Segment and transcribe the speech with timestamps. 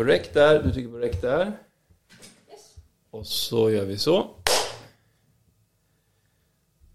[0.00, 1.52] på räck där, du trycker på räck där.
[3.10, 4.26] Och så gör vi så.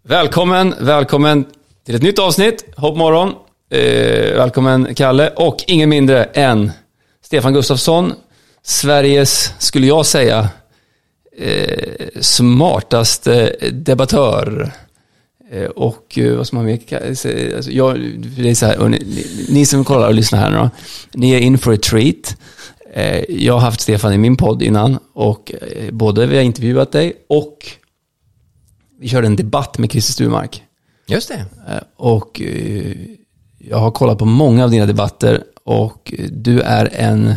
[0.04, 1.46] Välkommen, välkommen
[1.86, 3.33] till ett nytt avsnitt, Hopp morgon.
[3.70, 6.71] Eh, välkommen Kalle och ingen mindre än
[7.21, 8.13] Stefan Gustafsson,
[8.63, 10.50] Sveriges, skulle jag säga,
[11.38, 14.72] eh, smartaste debattör.
[15.52, 17.56] Eh, och eh, vad ska man mer säga?
[17.56, 18.00] Alltså, jag,
[18.38, 20.70] det är så här, ni, ni, som kollar och lyssnar här nu då,
[21.14, 22.38] ni är in for a treat.
[22.96, 26.91] Eh, jag har haft Stefan i min podd innan och eh, både vi har intervjuat
[26.91, 27.58] dig och
[28.99, 30.63] vi körde en debatt med Christer Sturmark.
[31.08, 31.45] Just det.
[31.68, 32.41] Eh, och
[33.59, 37.35] jag har kollat på många av dina debatter och du är en,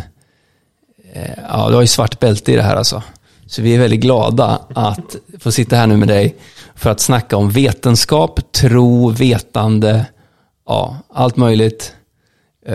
[1.48, 3.02] ja du har ju svart bälte i det här alltså.
[3.46, 6.36] Så vi är väldigt glada att få sitta här nu med dig
[6.74, 10.06] för att snacka om vetenskap, tro, vetande,
[10.66, 11.94] ja, allt möjligt.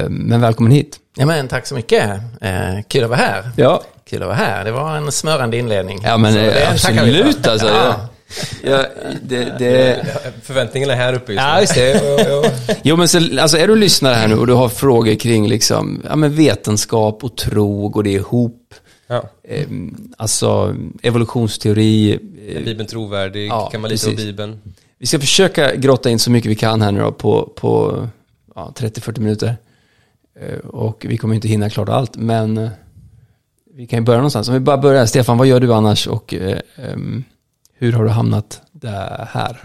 [0.10, 1.00] Men välkommen hit.
[1.16, 2.10] Ja, men tack så mycket.
[2.42, 3.52] Eh, kul att vara här.
[3.58, 3.84] Ja.
[4.06, 4.66] Kul att vara här.
[4.66, 6.02] Det var en smörande inledning.
[6.04, 7.67] Ja, men det, absolut alltså.
[7.67, 8.09] Ja.
[8.64, 8.86] Ja,
[9.22, 10.06] det, det...
[10.44, 11.50] Förväntningarna är här uppe just nu.
[11.50, 12.78] Ja, just det.
[12.84, 16.02] jo, men så, alltså, är du lyssnare här nu och du har frågor kring liksom,
[16.10, 18.73] ja, men vetenskap och tro, går det ihop?
[19.08, 19.23] Ja.
[19.44, 19.67] Eh,
[20.17, 22.20] alltså evolutionsteori.
[22.50, 23.48] Är Bibeln trovärdig?
[23.48, 24.62] Ja, kan man lita på Bibeln?
[25.00, 28.04] Vi ska försöka grotta in så mycket vi kan här nu då på, på
[28.56, 29.56] ja, 30-40 minuter.
[30.39, 32.70] Eh, och vi kommer inte hinna klart allt, men eh,
[33.76, 34.48] vi kan ju börja någonstans.
[34.48, 37.23] Om vi bara börjar, Stefan, vad gör du annars och eh, um,
[37.73, 39.64] hur har du hamnat där här?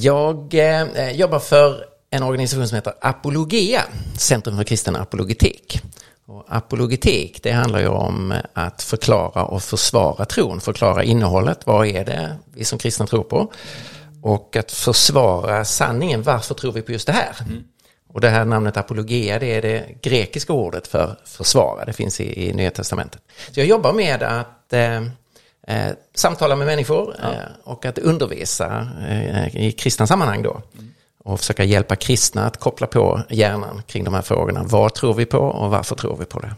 [0.00, 0.54] Jag
[1.14, 3.82] jobbar för en organisation som heter Apologia,
[4.18, 5.82] Centrum för kristen apologetik.
[6.26, 12.04] Och apologetik, det handlar ju om att förklara och försvara tron, förklara innehållet, vad är
[12.04, 13.52] det vi som kristna tror på?
[14.22, 17.36] Och att försvara sanningen, varför tror vi på just det här?
[17.40, 17.64] Mm.
[18.08, 22.48] Och det här namnet apologia, det är det grekiska ordet för försvara, det finns i,
[22.48, 23.22] i Nya Testamentet.
[23.50, 25.02] Så jag jobbar med att eh,
[25.66, 27.32] eh, samtala med människor ja.
[27.32, 30.62] eh, och att undervisa eh, i kristna sammanhang då.
[30.74, 30.88] Mm.
[31.24, 34.62] Och försöka hjälpa kristna att koppla på hjärnan kring de här frågorna.
[34.64, 36.54] Vad tror vi på och varför tror vi på det?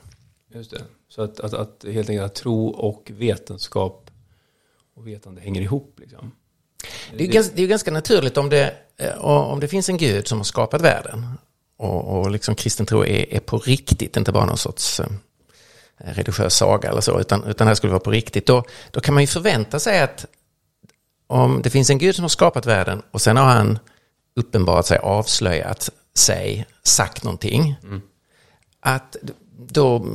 [0.54, 0.82] Just det.
[1.08, 4.10] Så att, att, att helt enkelt att tro och vetenskap
[4.96, 5.94] och vetande hänger ihop.
[6.00, 6.32] Liksom.
[7.10, 9.96] Det är, ju ganska, det är ganska naturligt om det, eh, om det finns en
[9.96, 11.26] gud som har skapat världen
[11.76, 15.06] och, och liksom kristen tro är, är på riktigt, inte bara någon sorts eh,
[15.96, 19.14] religiös saga eller så, utan, utan det här skulle vara på riktigt, då, då kan
[19.14, 20.26] man ju förvänta sig att
[21.26, 23.78] om det finns en gud som har skapat världen och sen har han
[24.36, 28.02] uppenbarat sig, avslöjat sig, sagt någonting, mm.
[28.80, 29.16] att
[29.58, 30.06] då,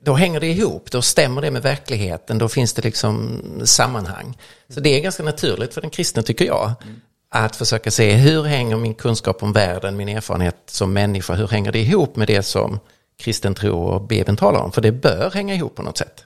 [0.00, 4.38] då hänger det ihop, då stämmer det med verkligheten, då finns det liksom sammanhang.
[4.68, 7.00] Så det är ganska naturligt för den kristna, tycker jag, mm.
[7.28, 11.72] Att försöka se hur hänger min kunskap om världen, min erfarenhet som människa, hur hänger
[11.72, 12.78] det ihop med det som
[13.16, 14.72] kristen tro och Bibeln talar om.
[14.72, 16.24] För det bör hänga ihop på något sätt.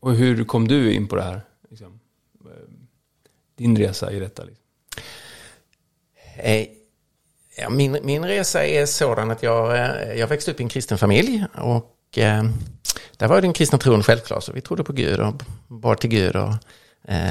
[0.00, 1.40] Och hur kom du in på det här?
[1.70, 2.00] Liksom?
[3.56, 4.44] Din resa i detta?
[4.44, 4.64] Liksom?
[6.36, 6.66] Eh,
[7.56, 10.98] ja, min, min resa är sådan att jag, eh, jag växte upp i en kristen
[10.98, 11.44] familj.
[11.54, 12.44] Och eh,
[13.16, 14.40] där var den kristna tron självklar.
[14.40, 16.56] Så vi trodde på Gud och bad till Gud och eh,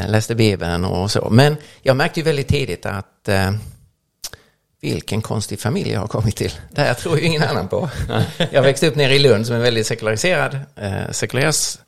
[0.07, 1.29] läste Bibeln och så.
[1.29, 3.51] Men jag märkte ju väldigt tidigt att eh,
[4.81, 6.51] vilken konstig familj jag har kommit till.
[6.71, 7.89] Det här tror ju ingen annan på.
[8.51, 11.85] Jag växte upp nere i Lund som är en väldigt sekulariserad, eh, sekulariserad,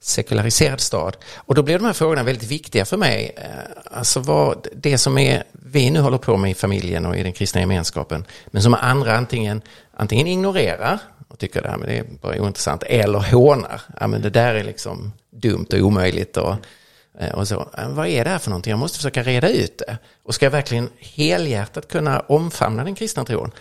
[0.00, 1.16] sekulariserad stad.
[1.36, 3.32] Och då blev de här frågorna väldigt viktiga för mig.
[3.36, 7.22] Eh, alltså vad det som är, vi nu håller på med i familjen och i
[7.22, 9.62] den kristna gemenskapen, men som andra antingen,
[9.96, 10.98] antingen ignorerar
[11.28, 13.80] och tycker att det är bara ointressant, eller hånar.
[14.00, 16.36] Ja, men det där är liksom dumt och omöjligt.
[16.36, 16.56] Och, Eh,
[17.34, 18.70] och så, eh, vad är det här för någonting?
[18.70, 19.98] Jag måste försöka reda ut det.
[20.22, 23.52] Och ska jag verkligen helhjärtat kunna omfamna den kristna tron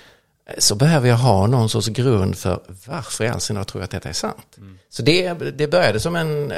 [0.46, 3.84] eh, så behöver jag ha någon sorts grund för varför i all sin tror jag
[3.84, 4.58] att detta är sant.
[4.58, 4.80] Mm.
[4.90, 6.54] Så det, det började som en,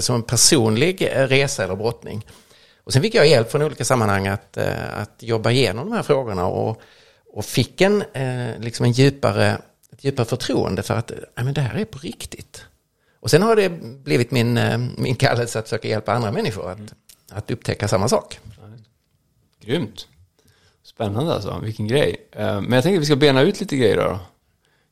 [0.00, 2.26] som en personlig resa eller brottning.
[2.84, 4.56] Och sen fick jag hjälp från olika sammanhang att,
[4.94, 6.80] att jobba igenom de här frågorna och,
[7.32, 8.04] och fick en,
[8.58, 9.58] liksom en djupare,
[9.92, 12.64] ett djupare förtroende för att ja, men det här är på riktigt.
[13.24, 13.68] Och sen har det
[14.04, 16.94] blivit min, eh, min kallelse att försöka hjälpa andra människor att,
[17.32, 18.38] att upptäcka samma sak.
[19.60, 20.08] Grymt.
[20.82, 22.16] Spännande alltså, vilken grej.
[22.32, 24.18] Eh, men jag tänkte att vi ska bena ut lite grejer då.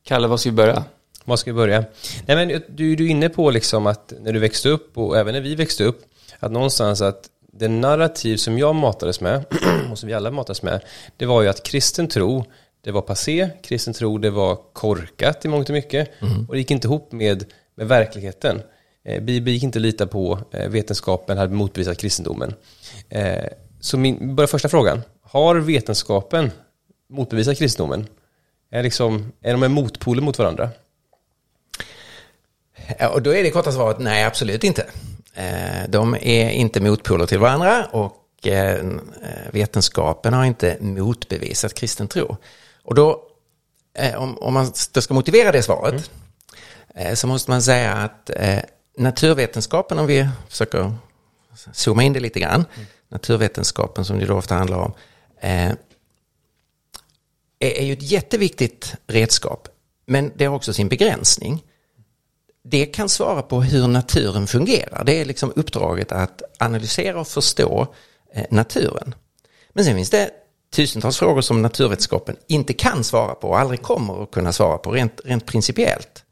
[0.03, 0.83] Kalle, var ska vi börja?
[1.23, 1.85] Var ska vi börja?
[2.25, 5.33] Nej, men du, du är inne på liksom att när du växte upp och även
[5.33, 6.01] när vi växte upp,
[6.39, 9.45] att någonstans att det narrativ som jag matades med,
[9.91, 10.81] och som vi alla matades med,
[11.17, 12.45] det var ju att kristen tro,
[12.81, 16.45] det var passé, kristen tro, det var korkat i mångt och mycket, mm.
[16.45, 18.61] och det gick inte ihop med med verkligheten.
[19.05, 22.53] Eh, Bibeln gick inte att lita på, eh, vetenskapen hade motbevisat kristendomen.
[23.09, 23.43] Eh,
[23.79, 26.51] så min, bara första frågan, har vetenskapen
[27.09, 28.07] motbevisat kristendomen?
[28.71, 30.69] Är, liksom, är de en motpoler mot varandra?
[33.13, 34.85] Och då är det korta svaret nej, absolut inte.
[35.89, 38.47] De är inte motpoler till varandra och
[39.51, 42.37] vetenskapen har inte motbevisat kristen tro.
[42.83, 43.23] Och då,
[44.15, 46.03] om, man då ska motivera det svaret, mm.
[46.95, 48.59] Eh, så måste man säga att eh,
[48.97, 50.93] naturvetenskapen, om vi försöker
[51.73, 52.87] zooma in det lite grann, mm.
[53.09, 54.93] naturvetenskapen som det då ofta handlar om,
[55.41, 55.71] eh,
[57.59, 59.67] är, ju ett jätteviktigt redskap,
[60.05, 61.63] men det har också sin begränsning
[62.65, 65.03] det kan svara på hur naturen fungerar.
[65.03, 67.87] Det är liksom uppdraget att analysera och förstå
[68.49, 69.15] naturen.
[69.73, 70.31] Men sen finns det
[70.73, 74.91] tusentals frågor som naturvetenskapen inte kan svara på och aldrig kommer att kunna svara på
[74.91, 76.22] rent, rent principiellt.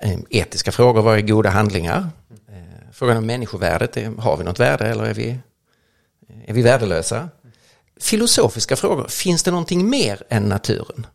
[0.00, 2.08] Ehm, etiska frågor, vad är goda handlingar?
[2.48, 2.54] Eh,
[2.92, 5.28] frågan om människovärdet, har vi något värde eller är vi,
[6.28, 7.28] eh, är vi värdelösa?
[8.00, 11.06] Filosofiska frågor, finns det någonting mer än naturen?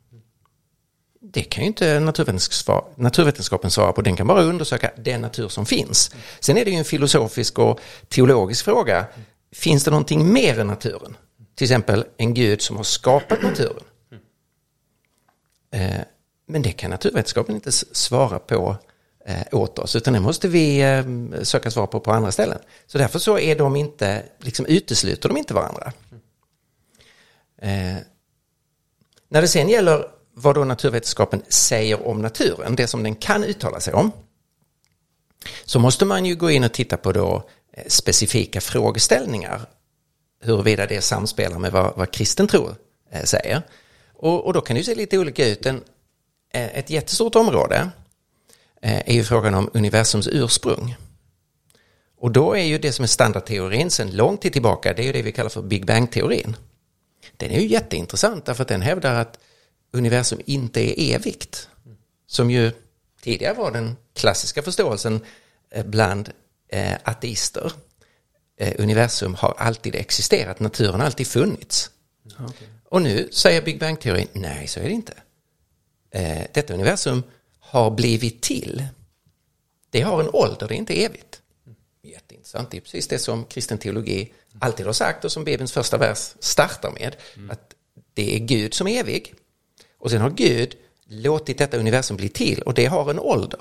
[1.33, 6.15] det kan ju inte naturvetenskapen svara på, den kan bara undersöka den natur som finns.
[6.39, 7.79] Sen är det ju en filosofisk och
[8.09, 9.05] teologisk fråga,
[9.51, 11.17] finns det någonting mer än naturen?
[11.55, 13.83] Till exempel en gud som har skapat naturen.
[15.71, 16.01] Eh,
[16.53, 18.77] men det kan naturvetenskapen inte svara på
[19.25, 21.03] eh, åt oss, utan det måste vi eh,
[21.43, 22.59] söka svar på på andra ställen.
[22.87, 25.93] Så därför så är de inte, liksom utesluter de inte varandra.
[27.61, 27.95] Eh,
[29.29, 33.79] när det sen gäller vad då naturvetenskapen säger om naturen, det som den kan uttala
[33.79, 34.11] sig om,
[35.65, 39.61] så måste man ju gå in och titta på då eh, specifika frågeställningar,
[40.41, 42.69] huruvida det samspelar med vad, vad kristen tro
[43.11, 43.61] eh, säger.
[44.13, 45.65] Och, och, då kan det ju se lite olika ut.
[45.65, 45.83] En,
[46.53, 47.89] ett jättestort område
[48.81, 50.95] är ju frågan om universums ursprung.
[52.17, 55.11] Och då är ju det som är standardteorin sedan lång tid tillbaka, det är ju
[55.11, 56.55] det vi kallar för Big Bang-teorin.
[57.37, 59.39] Den är ju jätteintressant därför att den hävdar att
[59.91, 61.69] universum inte är evigt.
[62.27, 62.71] Som ju
[63.21, 65.19] tidigare var den klassiska förståelsen
[65.71, 66.31] eh, bland
[66.69, 67.71] eh, ateister.
[68.57, 71.89] Eh, universum har alltid existerat, naturen har alltid funnits.
[72.49, 72.67] Okay.
[72.89, 75.13] Och nu säger Big Bang-teorin, nej så är det inte.
[76.51, 77.23] Detta universum
[77.59, 78.85] har blivit till.
[79.89, 81.41] Det har en ålder, det är inte evigt.
[82.03, 85.97] Jätteintressant, det är precis det som kristen teologi alltid har sagt och som Bibelns första
[85.97, 87.15] vers startar med.
[87.35, 87.51] Mm.
[87.51, 87.73] Att
[88.13, 89.35] det är Gud som är evig
[89.97, 90.75] och sen har Gud
[91.05, 93.59] låtit detta universum bli till och det har en ålder.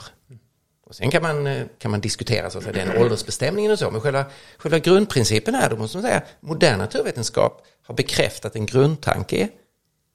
[0.85, 3.91] Och sen kan man, eh, kan man diskutera så att säga, den åldersbestämningen och så,
[3.91, 4.25] men själva,
[4.57, 9.49] själva grundprincipen är, då måste man säga, modern naturvetenskap har bekräftat en grundtanke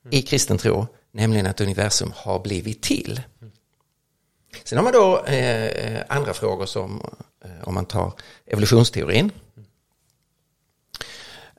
[0.10, 3.22] i kristen tro, nämligen att universum har blivit till.
[4.64, 7.02] Sen har man då eh, andra frågor som,
[7.46, 8.14] eh, om man tar
[8.46, 9.32] evolutionsteorin.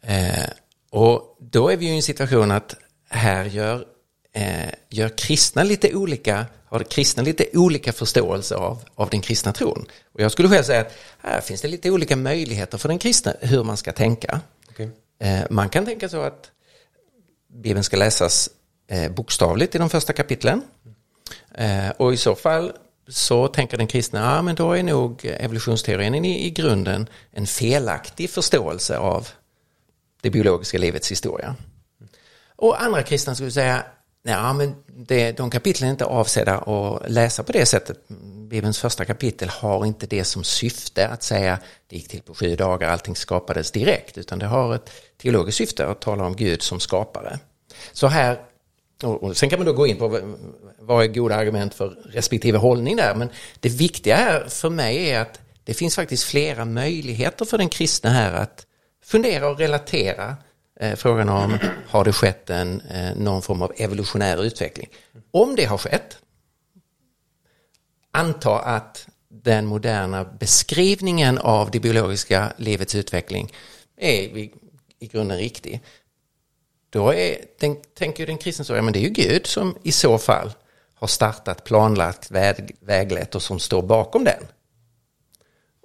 [0.02, 0.50] Eh,
[0.90, 2.74] och då är vi ju i en situation att
[3.08, 3.86] här gör
[4.32, 9.86] eh, gör kristna lite olika, har kristna lite olika förståelse av, av den kristna tron.
[10.12, 13.34] Och jag skulle själv säga att här finns det lite olika möjligheter för den kristna
[13.40, 14.40] hur man ska tänka.
[14.70, 14.88] Okay.
[15.20, 16.50] Eh, man kan tänka så att
[17.48, 18.50] Bibeln ska läsas
[18.88, 20.62] eh, bokstavligt i de första kapitlen.
[21.54, 22.72] Eh, och i så fall
[23.08, 28.30] så tänker den kristna, ja men då är nog evolutionsteorin i, i grunden en felaktig
[28.30, 29.28] förståelse av
[30.20, 31.56] det biologiska livets historia.
[32.56, 33.84] Och andra kristna skulle säga,
[34.22, 38.08] Ja, ah, men det, de kapitlen är inte avsedda att läsa på det sättet.
[38.48, 42.56] Bibelns första kapitel har inte det som syfte att säga det gick till på sju
[42.56, 46.80] dagar, allting skapades direkt, utan det har ett teologiskt syfte att tala om Gud som
[46.80, 47.38] skapare.
[47.92, 48.38] Så här,
[49.02, 50.20] och sen kan man då gå in på
[50.78, 53.28] vad är goda argument för respektive hållning där, men
[53.60, 58.10] det viktiga här för mig är att det finns faktiskt flera möjligheter för den kristna
[58.10, 58.66] här att
[59.04, 60.36] fundera och relatera
[60.80, 64.88] eh, frågan om har det skett en, eh, någon form av evolutionär utveckling.
[65.30, 66.18] Om det har skett,
[68.10, 73.52] anta att den moderna beskrivningen av det biologiska livets utveckling
[73.96, 74.52] är i,
[74.98, 75.80] i grunden riktig.
[76.90, 79.92] Då är, den, tänker den kristna så, ja men det är ju Gud som i
[79.92, 80.52] så fall
[80.94, 84.42] har startat, planlagt, väg, väglett och som står bakom den.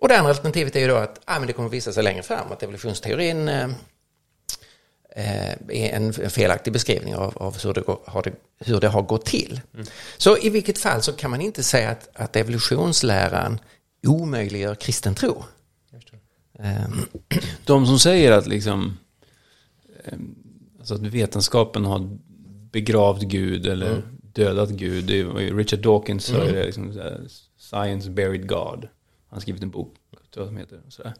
[0.01, 2.23] Och det andra alternativet är ju då att ah, men det kommer visa sig längre
[2.23, 3.67] fram att evolutionsteorin eh,
[5.15, 9.25] Eh, är en felaktig beskrivning av, av hur, det, har det, hur det har gått
[9.25, 9.61] till.
[9.73, 9.85] Mm.
[10.17, 13.59] Så i vilket fall så kan man inte säga att, att evolutionsläran
[14.07, 15.43] omöjliggör kristen tro.
[16.59, 17.05] Um.
[17.65, 18.97] De som säger att liksom
[20.05, 20.35] ehm,
[20.83, 22.17] alltså att vetenskapen har
[22.71, 24.03] begravt Gud eller mm.
[24.21, 25.05] dödat Gud.
[25.05, 26.53] Det är, Richard Dawkins sa mm.
[26.53, 26.93] det, liksom,
[27.57, 28.79] Science Buried God.
[29.27, 30.81] Han har skrivit en bok, tror jag som heter.
[30.89, 31.13] Sådär.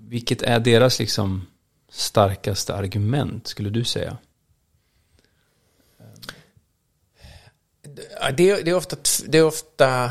[0.00, 1.46] Vilket är deras liksom
[1.88, 4.18] starkaste argument skulle du säga?
[8.36, 8.96] Det, det är ofta,
[9.26, 10.04] det är ofta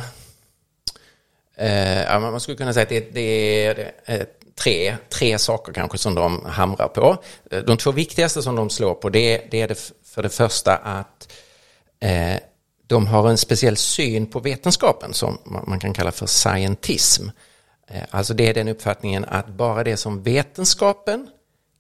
[1.56, 4.28] eh, man skulle kunna säga att det, det är är
[4.64, 7.18] tre, tre saker kanske som de hamrar på.
[7.52, 10.76] Eh, de två viktigaste som de slår på det, det är det för det första
[10.76, 11.32] att
[12.00, 12.40] eh,
[12.88, 17.28] de har en speciell syn på vetenskapen som man kan kalla för scientism.
[17.88, 21.28] Eh, Alltså det är den uppfattningen att bara det som vetenskapen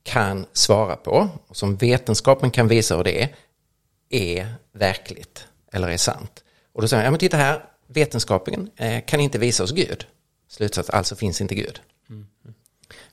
[0.03, 3.35] kan svara på och som vetenskapen kan visa hur det är,
[4.09, 6.43] är verkligt eller är sant.
[6.73, 10.05] Och då säger man, ja men titta här, vetenskapen eh, kan inte visa oss Gud.
[10.49, 11.79] Slutsats, alltså finns inte Gud.
[12.09, 12.27] Mm.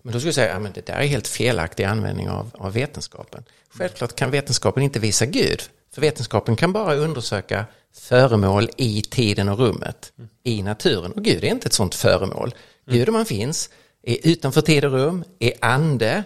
[0.03, 3.45] Men då skulle jag säga, ja det där är helt felaktig användning av, av vetenskapen.
[3.71, 5.63] Självklart kan vetenskapen inte visa Gud.
[5.95, 7.65] För vetenskapen kan bara undersöka
[7.95, 11.13] föremål i tiden och rummet, i naturen.
[11.13, 12.55] Och Gud är inte ett sånt föremål.
[12.87, 13.71] Gud om han finns,
[14.03, 16.25] är utanför tid och rum, är ande.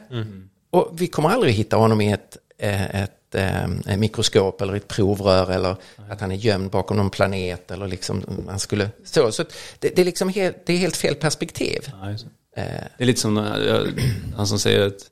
[0.70, 4.88] Och vi kommer aldrig hitta honom i ett, eh, ett, eh, ett mikroskop eller ett
[4.88, 5.76] provrör eller
[6.10, 9.32] att han är gömd bakom någon planet eller liksom han skulle så.
[9.32, 9.44] så
[9.78, 11.92] det, det, är liksom helt, det är helt fel perspektiv.
[12.00, 12.16] Ja,
[12.54, 12.60] det.
[12.62, 13.88] Eh, Det är lite som jag-
[14.36, 15.10] han som säger att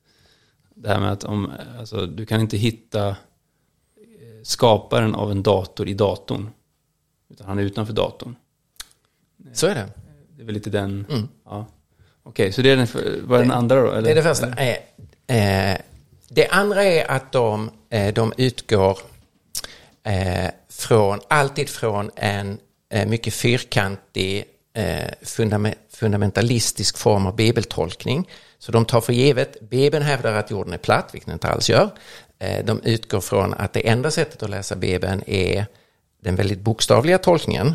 [0.74, 3.14] det här med att om, alltså, du kan inte hitta eh,
[4.42, 6.50] skaparen av en dator i datorn.
[7.30, 8.36] Utan han är utanför datorn.
[9.52, 9.88] Så är det.
[10.36, 11.06] Det är väl lite den,
[11.44, 11.66] ja.
[12.22, 12.86] Okej, så det är den,
[13.28, 13.86] vad är den andra då?
[13.92, 13.98] Eller?
[13.98, 14.04] Mm.
[14.04, 14.48] Det är det första.
[15.28, 15.78] Eh, eh,
[16.28, 17.70] det andra är att de,
[18.14, 18.98] de utgår
[20.02, 22.58] eh, från, alltid från en
[23.06, 25.10] mycket fyrkantig eh,
[25.90, 28.28] fundamentalistisk form av bibeltolkning.
[28.58, 31.70] Så de tar för givet, Bibeln hävdar att jorden är platt, vilket den inte alls
[31.70, 31.90] gör.
[32.38, 35.66] Eh, de utgår från att det enda sättet att läsa Bibeln är
[36.22, 37.74] den väldigt bokstavliga tolkningen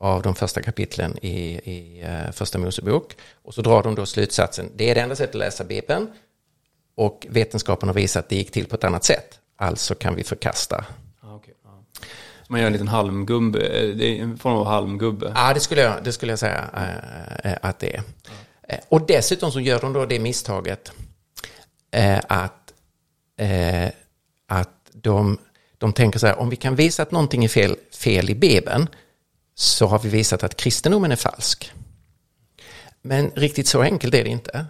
[0.00, 3.16] av de första kapitlen i, i eh, första Mosebok.
[3.42, 6.08] Och så drar de då slutsatsen, det är det enda sättet att läsa Bibeln
[6.96, 9.40] och vetenskapen har visat att det gick till på ett annat sätt.
[9.56, 10.84] Alltså kan vi förkasta.
[11.22, 11.84] Ja, okej, ja.
[11.92, 12.02] Så
[12.48, 15.32] man gör en liten halmgubbe, eh, det är en form av halmgubbe.
[15.34, 18.02] Ja, det skulle jag, det skulle jag säga eh, eh, att det är.
[18.88, 20.92] Och dessutom så gör de då det misstaget
[22.28, 22.72] att,
[24.48, 25.38] att de,
[25.78, 28.88] de tänker så här, om vi kan visa att någonting är fel, fel i Bibeln
[29.54, 31.72] så har vi visat att kristendomen är falsk.
[33.02, 34.66] Men riktigt så enkelt är det inte.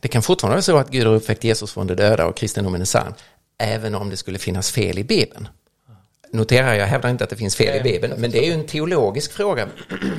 [0.00, 2.80] Det kan fortfarande vara så att Gud har uppväckt Jesus från de döda och kristendomen
[2.80, 3.14] är sann,
[3.58, 5.48] även om det skulle finnas fel i Bibeln.
[6.30, 8.66] Notera, jag hävdar inte att det finns fel i Bibeln, men det är ju en
[8.66, 9.68] teologisk fråga.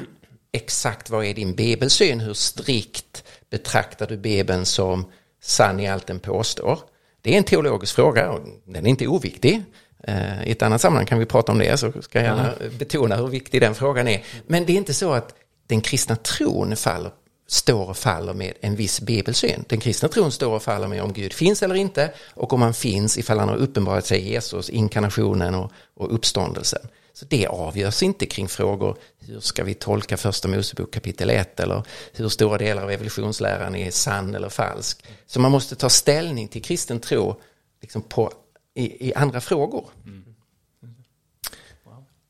[0.51, 2.19] Exakt vad är din bibelsyn?
[2.19, 5.11] Hur strikt betraktar du Bibeln som
[5.41, 6.79] sann i allt den påstår?
[7.21, 9.63] Det är en teologisk fråga och den är inte oviktig.
[10.03, 13.15] Eh, I ett annat sammanhang kan vi prata om det, så ska jag gärna betona
[13.15, 14.23] hur viktig den frågan är.
[14.47, 15.35] Men det är inte så att
[15.67, 17.11] den kristna tron faller,
[17.51, 19.65] står och faller med en viss bibelsyn.
[19.67, 22.73] Den kristna tron står och faller med om Gud finns eller inte och om han
[22.73, 26.81] finns ifall han har uppenbarat sig i Jesus, inkarnationen och, och uppståndelsen.
[27.13, 31.83] Så det avgörs inte kring frågor, hur ska vi tolka första Mosebok kapitel 1 eller
[32.13, 35.05] hur stora delar av evolutionsläran är sann eller falsk.
[35.25, 37.41] Så man måste ta ställning till kristen tro
[37.81, 38.31] liksom på,
[38.75, 39.85] i, i andra frågor.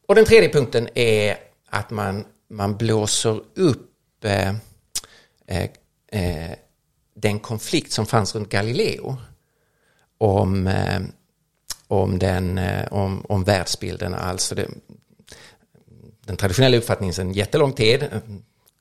[0.07, 1.37] Och den tredje punkten är
[1.69, 4.53] att man, man blåser upp eh,
[5.49, 5.69] Eh,
[6.11, 6.55] eh,
[7.13, 9.17] den konflikt som fanns runt Galileo
[10.17, 11.01] om, eh,
[11.87, 14.13] om, den, eh, om, om världsbilden.
[14.13, 14.67] Alltså det,
[16.25, 18.19] den traditionella uppfattningen sedan jättelång tid, eh,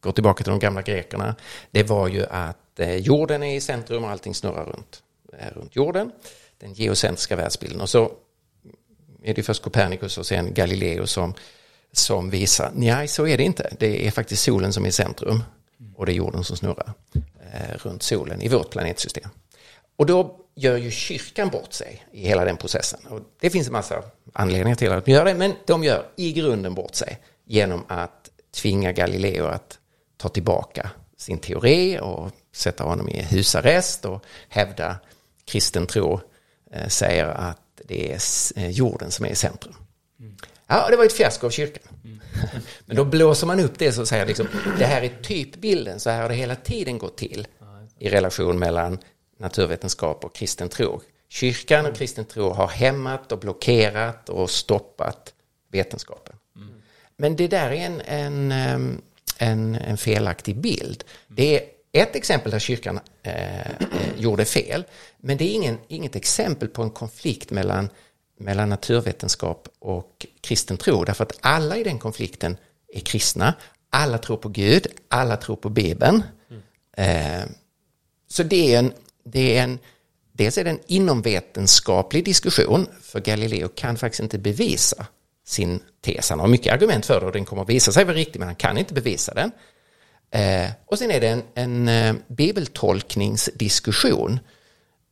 [0.01, 1.35] går tillbaka till de gamla grekerna,
[1.71, 5.03] det var ju att eh, jorden är i centrum och allting snurrar runt,
[5.39, 6.13] eh, runt jorden.
[6.59, 7.81] Den geocentriska världsbilden.
[7.81, 8.13] Och så
[9.23, 11.35] är det först Copernicus och sen Galileo som,
[11.93, 13.75] som visar, nej så är det inte.
[13.79, 15.43] Det är faktiskt solen som är i centrum
[15.95, 16.93] och det är jorden som snurrar
[17.53, 19.31] eh, runt solen i vårt planetsystem.
[19.97, 23.01] Och då gör ju kyrkan bort sig i hela den processen.
[23.09, 26.33] Och det finns en massa anledningar till att de gör det, men de gör i
[26.33, 29.79] grunden bort sig genom att tvinga Galileo att
[30.17, 34.97] ta tillbaka sin teori och sätta honom i husarrest och hävda
[35.45, 36.21] kristen tro
[36.73, 38.21] eh, säger att det är
[38.57, 39.75] eh, jorden som är i centrum.
[40.67, 41.88] Ja, det var ett fiasko av kyrkan.
[42.87, 44.47] Men då blåser man upp det så säger liksom,
[44.79, 47.47] det här är typbilden, så här har det hela tiden gått till
[47.99, 48.99] i relation mellan
[49.39, 51.01] naturvetenskap och kristen tro.
[51.29, 55.35] Kyrkan och kristen tro har hämmat och blockerat och stoppat
[55.73, 56.37] vetenskapen.
[57.17, 58.53] Men det där är en, en,
[59.39, 61.05] en, en felaktig bild.
[61.29, 61.63] Det är
[61.93, 63.67] ett exempel där kyrkan eh, eh,
[64.17, 64.85] gjorde fel,
[65.19, 67.89] men det är ingen, inget exempel på en konflikt mellan,
[68.39, 72.57] mellan naturvetenskap och kristen tro, därför att alla i den konflikten
[72.95, 73.55] är kristna,
[73.91, 76.23] alla tror på Gud, alla tror på Bibeln.
[76.97, 77.43] Eh,
[78.29, 78.93] så det är en,
[79.25, 79.79] det är en,
[80.33, 85.07] dels är det en inomvetenskaplig diskussion, för Galileo kan faktiskt inte bevisa
[85.47, 86.31] sin tes.
[86.31, 88.49] Han har mycket argument för det och den kommer att visa sig vara riktig men
[88.49, 89.53] han kan inte bevisa den.
[90.31, 94.41] Eh, och sen är det en, en eh, bibeltolkningsdiskussion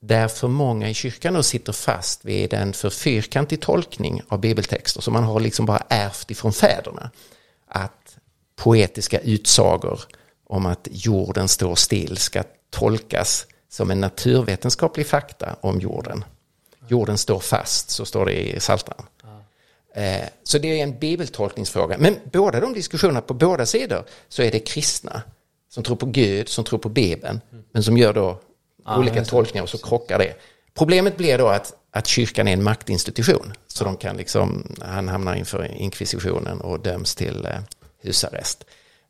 [0.06, 5.00] där för många i kyrkan då sitter fast vid en för fyrkantig tolkning av bibeltexter
[5.00, 7.10] som man har liksom bara ärvt ifrån fäderna.
[7.68, 8.16] Att
[8.56, 10.00] poetiska utsagor
[10.46, 16.24] om att jorden står still ska tolkas som en naturvetenskaplig fakta om jorden.
[16.88, 19.04] Jorden står fast, så står det i Psaltaren.
[19.94, 21.98] Eh, så det är en bibeltolkningsfråga.
[21.98, 25.22] Men båda de diskussionerna på båda sidor så är det kristna
[25.68, 27.40] som tror på Gud, som tror på Bibeln,
[27.72, 28.40] men som gör då
[28.86, 30.34] Ja, olika tolkningar och så krockar det.
[30.74, 33.52] Problemet blir då att, att kyrkan är en maktinstitution.
[33.66, 37.58] Så de kan liksom, han hamnar inför inkvisitionen och döms till eh,
[38.02, 38.64] husarrest.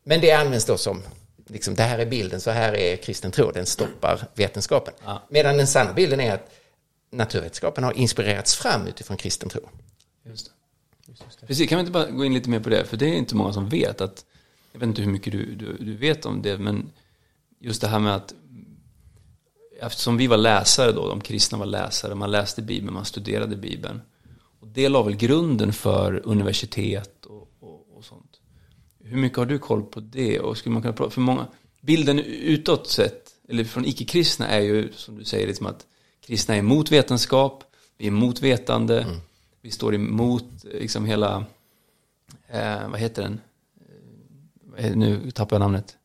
[0.05, 1.03] Men det används då som,
[1.47, 4.95] liksom, det här är bilden, så här är kristen tro, den stoppar vetenskapen.
[5.05, 5.23] Ja.
[5.31, 6.51] Medan den sanna bilden är att
[7.13, 9.61] naturvetenskapen har inspirerats fram utifrån kristen tro.
[10.25, 11.47] Just det.
[11.47, 12.85] Precis, kan vi inte bara gå in lite mer på det?
[12.85, 14.25] För det är inte många som vet att,
[14.73, 16.91] jag vet inte hur mycket du, du, du vet om det, men
[17.61, 18.35] just det här med att
[19.81, 24.01] eftersom vi var läsare då, de kristna var läsare, man läste Bibeln, man studerade Bibeln.
[24.61, 28.41] Och det la väl grunden för universitet och, och, och sånt.
[29.01, 30.41] Hur mycket har du koll på det?
[30.41, 31.47] Och skulle man kunna prata, för många,
[31.81, 35.87] bilden utåt sett, eller från icke-kristna är ju, som du säger, liksom att
[36.21, 37.65] kristna är emot vetenskap,
[37.99, 39.07] vi är emot vetande,
[39.63, 41.45] vi står emot liksom hela,
[42.49, 43.41] eh, vad heter den?
[44.77, 45.97] Eh, Nu tappar jag namnet.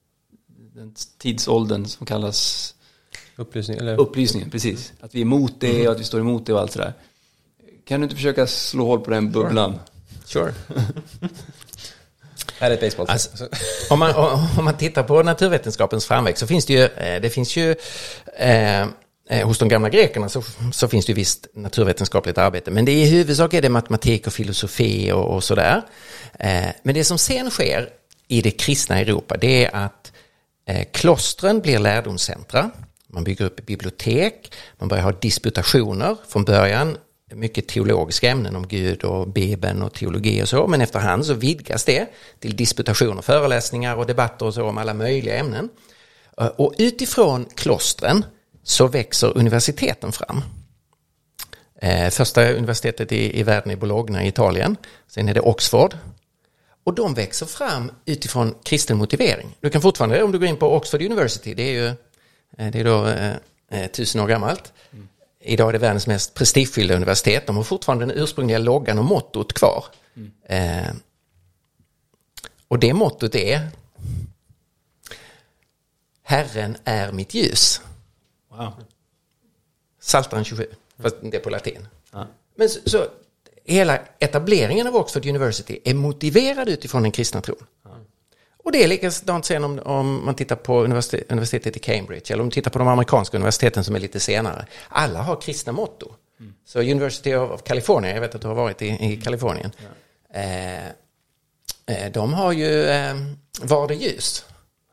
[0.73, 2.75] Den tidsåldern som kallas
[3.41, 3.99] Upplysning, eller?
[3.99, 4.93] upplysningen, precis.
[5.01, 6.93] Att vi är emot det och att vi står emot det och allt sådär.
[7.85, 9.79] Kan du inte försöka slå hål på den bubblan?
[10.25, 10.53] Sure.
[12.59, 13.07] Är ett baseball.
[13.09, 13.47] Alltså,
[13.89, 14.15] om, man,
[14.57, 17.75] om man tittar på naturvetenskapens framväxt så finns det ju, eh, det finns ju
[18.37, 18.81] eh,
[19.29, 20.43] eh, hos de gamla grekerna så,
[20.73, 24.27] så finns det ju visst naturvetenskapligt arbete, men det är i huvudsak är det matematik
[24.27, 25.81] och filosofi och, och sådär.
[26.39, 27.89] Eh, men det som sen sker
[28.27, 30.11] i det kristna Europa, det är att
[30.65, 32.71] eh, klostren blir lärdomscentra.
[33.13, 36.97] Man bygger upp bibliotek, man börjar ha disputationer från början,
[37.33, 41.83] mycket teologiska ämnen om Gud och Bibeln och teologi och så, men efterhand så vidgas
[41.83, 42.07] det
[42.39, 45.69] till disputationer, föreläsningar och debatter och så om alla möjliga ämnen.
[46.37, 48.25] Eh, och utifrån klostren
[48.63, 50.41] så växer universiteten fram.
[51.81, 55.97] Eh, första universitetet i, i världen är Bologna i Italien, sen är det Oxford.
[56.83, 59.57] Och de växer fram utifrån kristen motivering.
[59.59, 61.93] Du kan fortfarande, om du går in på Oxford University, det är ju
[62.57, 63.35] det är då eh,
[63.69, 64.73] eh, tusen år gammalt.
[65.39, 67.47] Idag är det världens mest prestigefyllda universitet.
[67.47, 69.85] De har fortfarande den ursprungliga loggan och mottot kvar.
[70.43, 70.91] Eh,
[72.67, 73.67] och det mottot är
[76.23, 77.81] Herren är mitt ljus.
[78.49, 78.73] Wow.
[79.99, 81.87] Psaltaren 27, fast det är på latin.
[82.11, 82.27] Ja.
[82.55, 83.07] Men så, så
[83.65, 87.65] hela etableringen av Oxford University är motiverad utifrån den kristna tron.
[88.63, 92.41] Och det är likadant sen om, om man tittar på universitet, universitetet i Cambridge eller
[92.41, 94.65] om man tittar på de amerikanska universiteten som är lite senare.
[94.89, 96.15] Alla har kristna motto.
[96.65, 99.71] Så University of California, jag vet att du har varit i, i Kalifornien.
[100.33, 103.15] Eh, eh, de har ju eh,
[103.61, 104.45] Var det ljus.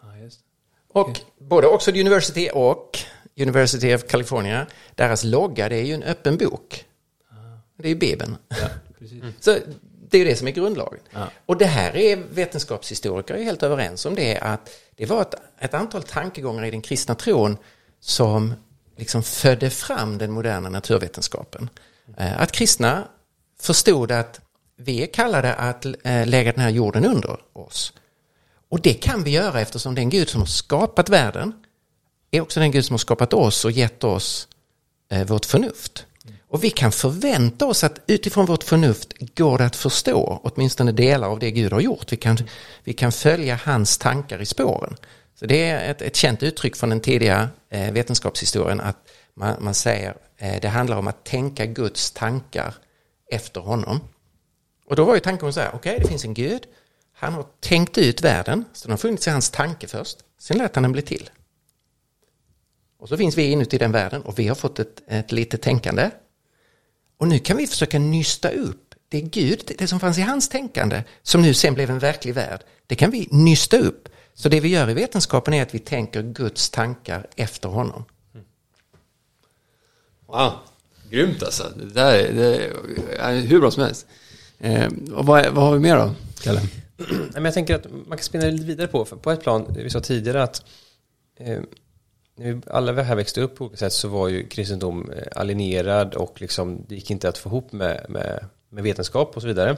[0.03, 0.41] Ja, just.
[0.89, 2.99] Och både Oxford University och
[3.37, 6.85] University of California, deras logga det är ju en öppen bok.
[7.77, 8.37] Det är ju Bibeln.
[8.49, 9.23] Ja, precis.
[9.41, 9.59] Så
[10.11, 11.01] det är ju det som är grundlagen.
[11.11, 11.31] Ja.
[11.47, 15.75] Och det här är vetenskapshistoriker är helt överens om det, att det var ett, ett
[15.75, 17.57] antal tankegångar i den kristna tron
[18.01, 18.55] som
[18.97, 21.71] liksom födde fram den moderna naturvetenskapen.
[22.17, 23.09] Eh, Att kristna
[23.61, 24.41] förstod att
[24.77, 27.93] vi är kallade att eh, lägga den här jorden under oss.
[28.69, 31.53] Och det kan vi göra eftersom den Gud som har skapat världen
[32.31, 34.49] är också den Gud som har skapat oss och gett oss
[35.11, 36.07] eh, vårt förnuft.
[36.49, 41.29] Och vi kan förvänta oss att utifrån vårt förnuft går det att förstå åtminstone delar
[41.29, 42.13] av det Gud har gjort.
[42.13, 42.39] Vi kan,
[42.85, 44.97] vi kan följa hans tankar i spåren.
[45.35, 48.97] Så det är ett, ett känt uttryck från den tidiga eh, vetenskapshistorien att
[49.35, 52.75] man, man säger eh, det handlar om att tänka Guds tankar
[53.31, 54.01] efter honom.
[54.87, 56.63] Och då var ju tanken så här, okej det finns en Gud,
[57.15, 60.75] han har tänkt ut världen, så den har funnits i hans tanke först, sen lät
[60.75, 61.31] han den bli till.
[62.99, 66.11] Och så finns vi inuti den världen och vi har fått ett, ett litet tänkande.
[67.19, 71.03] Och nu kan vi försöka nysta upp det Gud, det som fanns i hans tänkande,
[71.23, 74.09] som nu sen blev en verklig värld, det kan vi nysta upp.
[74.35, 78.05] Så det vi gör i vetenskapen är att vi tänker Guds tankar efter honom.
[80.27, 80.53] Wow,
[81.11, 81.73] grymt alltså.
[81.77, 82.73] Det där är, det
[83.19, 84.07] är hur bra som helst.
[84.59, 86.61] Eh, och vad, är- vad har vi mer då, Kalle?
[87.35, 90.01] Jag tänker att man kan spinna lite vidare på, för på ett plan, vi sa
[90.01, 90.65] tidigare att
[91.37, 91.61] eh,
[92.39, 96.15] när vi alla här växte upp på olika sätt så var ju kristendom eh, alienerad
[96.15, 99.77] och liksom, det gick inte att få ihop med, med, med vetenskap och så vidare.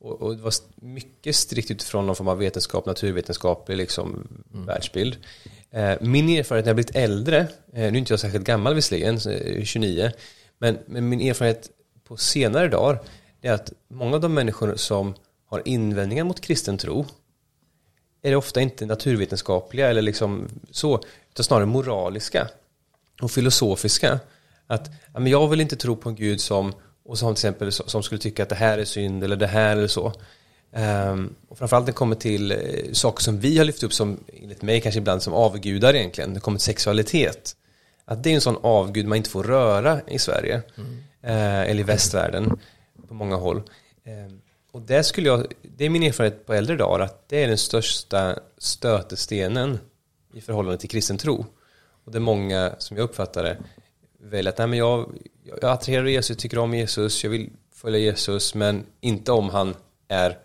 [0.00, 4.66] Och, och det var mycket strikt utifrån någon form av vetenskap, naturvetenskaplig liksom, mm.
[4.66, 5.16] världsbild.
[5.70, 9.20] Eh, min erfarenhet när jag blivit äldre, eh, nu är inte jag särskilt gammal visserligen,
[9.64, 10.10] 29,
[10.58, 11.70] men, men min erfarenhet
[12.04, 13.00] på senare dagar
[13.42, 15.14] är att många av de människor som
[15.46, 17.06] har invändningar mot kristen tro
[18.22, 22.48] är det ofta inte naturvetenskapliga eller liksom så, utan snarare moraliska
[23.22, 24.20] och filosofiska.
[24.66, 28.02] Att men jag vill inte tro på en gud som, och som till exempel som
[28.02, 30.12] skulle tycka att det här är synd eller det här eller så.
[30.72, 34.24] Um, och framförallt när det kommer till uh, saker som vi har lyft upp som,
[34.42, 37.56] enligt mig kanske ibland som avgudar egentligen, det kommer till sexualitet.
[38.04, 40.90] Att det är en sån avgud man inte får röra i Sverige, mm.
[41.24, 42.58] uh, eller i västvärlden
[43.08, 43.56] på många håll.
[43.56, 44.36] Uh,
[44.72, 47.58] och det skulle jag, det är min erfarenhet på äldre dagar, att det är den
[47.58, 49.78] största stötestenen
[50.34, 51.46] i förhållande till kristen tro.
[52.04, 53.58] Och det är många, som jag uppfattar det,
[54.18, 58.54] väljer att nej, men jag, jag attraherar Jesus, tycker om Jesus, jag vill följa Jesus,
[58.54, 59.74] men inte om han
[60.08, 60.38] är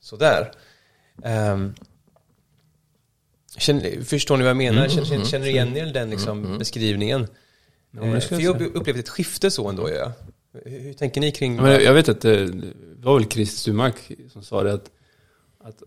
[0.00, 0.52] sådär.
[1.24, 1.74] Um,
[3.56, 4.84] känner, förstår ni vad jag menar?
[4.86, 6.58] Mm, känner, känner du igen er den liksom, mm, mm.
[6.58, 7.26] beskrivningen?
[7.90, 9.90] Ja, för jag upplevde ett skifte så ändå.
[9.90, 10.12] Ja.
[10.52, 11.56] Hur, hur tänker ni kring...
[11.56, 12.24] Ja, jag vet att
[13.00, 14.90] det var väl Christer Sturmark som sa det att,
[15.58, 15.82] att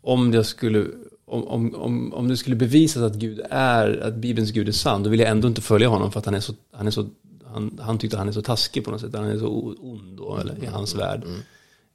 [0.00, 0.86] om det skulle
[1.24, 5.10] om, om, om, det skulle bevisas att Gud är, att Bibelns Gud är sann, då
[5.10, 7.08] vill jag ändå inte följa honom för att han är så, han är så,
[7.44, 10.36] han, han tyckte han är så taskig på något sätt, han är så ond då,
[10.36, 11.06] eller i hans mm.
[11.06, 11.22] värld.
[11.24, 11.40] Mm.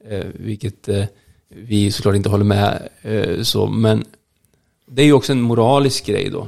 [0.06, 1.06] Eh, vilket eh,
[1.50, 4.06] vi såklart inte håller med eh, så, men
[4.86, 6.48] det är ju också en moralisk grej då.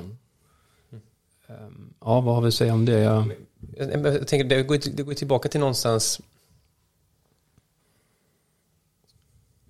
[0.89, 1.93] Mm.
[1.99, 2.99] Ja, vad har vi att säga om det?
[2.99, 3.31] Jag,
[3.77, 6.21] jag tänker, det går, det går tillbaka till någonstans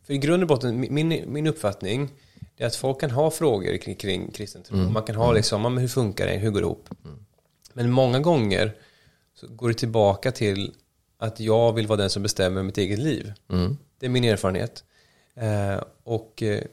[0.03, 2.09] För i grund och botten, min, min uppfattning
[2.57, 4.77] är att folk kan ha frågor kring, kring kristen tro.
[4.77, 4.93] Mm.
[4.93, 5.35] Man kan ha mm.
[5.35, 6.89] liksom, men hur funkar det, hur går det ihop?
[7.05, 7.17] Mm.
[7.73, 8.75] Men många gånger
[9.35, 10.73] så går det tillbaka till
[11.17, 13.33] att jag vill vara den som bestämmer mitt eget liv.
[13.51, 13.77] Mm.
[13.99, 14.83] Det är min erfarenhet.
[15.35, 16.63] Eh, och eh,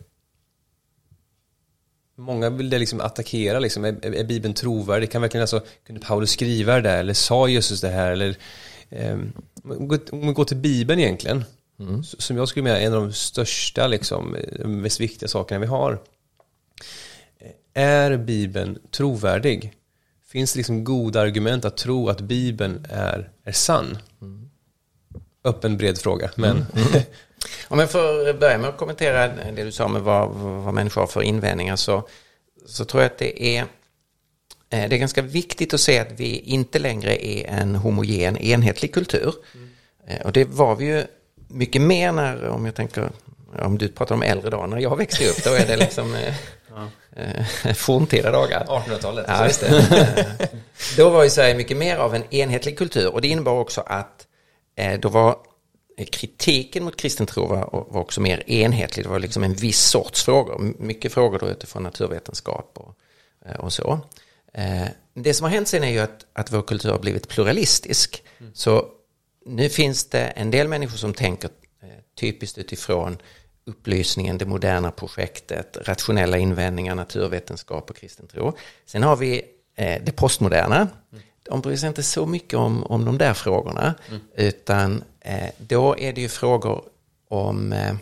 [2.16, 5.10] många vill det liksom attackera, liksom, är, är Bibeln trovärdig?
[5.10, 6.98] Kan verkligen alltså, kunde Paulus skriva det där?
[6.98, 8.10] Eller sa Jesus det här?
[8.10, 8.36] Eller,
[8.88, 9.18] eh,
[10.12, 11.44] om vi går till Bibeln egentligen,
[11.80, 12.02] mm.
[12.04, 15.66] som jag skulle mena är en av de största, liksom, de mest viktiga sakerna vi
[15.66, 16.02] har.
[17.74, 19.72] Är Bibeln trovärdig?
[20.28, 23.98] Finns det liksom goda argument att tro att Bibeln är, är sann?
[24.20, 24.50] Mm.
[25.44, 26.66] Öppen bred fråga, men...
[26.76, 27.02] Mm.
[27.68, 30.28] Om jag får börja med att kommentera det du sa med vad,
[30.64, 32.08] vad människor har för invändningar så,
[32.66, 33.62] så tror jag att det är,
[34.70, 38.94] eh, det är ganska viktigt att se att vi inte längre är en homogen, enhetlig
[38.94, 39.34] kultur.
[39.54, 40.22] Mm.
[40.24, 41.04] Och det var vi ju
[41.50, 43.10] mycket mer när, om jag tänker,
[43.62, 46.34] om du pratar om äldre dagar, när jag växte upp, då är det liksom eh,
[47.64, 47.74] ja.
[47.74, 48.64] forntida dagar.
[48.64, 49.26] 1800-talet.
[49.28, 50.48] Ja, just det.
[50.96, 54.26] då var ju Sverige mycket mer av en enhetlig kultur och det innebar också att
[55.00, 55.36] då var
[56.04, 59.04] kritiken mot kristen tro var, var, också mer enhetlig.
[59.04, 60.74] Det var liksom en viss sorts frågor.
[60.78, 62.96] Mycket frågor då utifrån naturvetenskap och,
[63.46, 64.00] eh, och så.
[64.54, 68.22] Eh, det som har hänt sen är ju att, att vår kultur har blivit pluralistisk.
[68.40, 68.52] Mm.
[68.54, 68.88] Så
[69.50, 71.50] nu finns det en del människor som tänker
[71.82, 71.88] eh,
[72.20, 73.18] typiskt utifrån
[73.64, 78.52] upplysningen, det moderna projektet, rationella invändningar, naturvetenskap och kristen tro.
[78.86, 79.42] Sen har vi
[79.76, 80.76] det postmoderna.
[80.76, 81.24] Mm.
[81.42, 84.20] De bryr sig inte så mycket om, om de där frågorna, mm.
[84.36, 86.84] utan Eh, då är det ju frågor
[87.28, 87.94] om eh,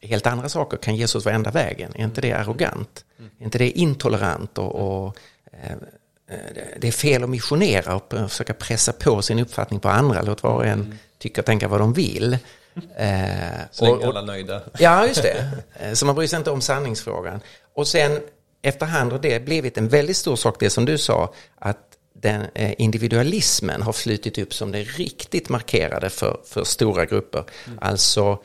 [0.00, 0.76] helt andra saker.
[0.76, 1.92] Kan Jesus vara enda vägen?
[1.94, 3.04] Är inte det arrogant?
[3.38, 4.58] Är inte det intolerant?
[4.58, 5.16] Och, och
[5.52, 5.76] eh,
[6.76, 10.22] det är fel att missionera och försöka pressa på sin uppfattning på andra.
[10.22, 12.38] Låt var och en tycka och tänka vad de vill.
[13.70, 14.62] Så länge alla nöjda.
[14.78, 15.94] Ja, just det.
[15.94, 17.40] Så man bryr sig inte om sanningsfrågan.
[17.74, 18.20] Och sen
[18.62, 21.78] efterhand har det blivit en väldigt stor sak, det som du sa, att
[22.14, 27.44] den eh, individualismen har flutit upp som det riktigt markerade för, för stora grupper.
[27.66, 27.78] Mm.
[27.82, 28.38] Alltså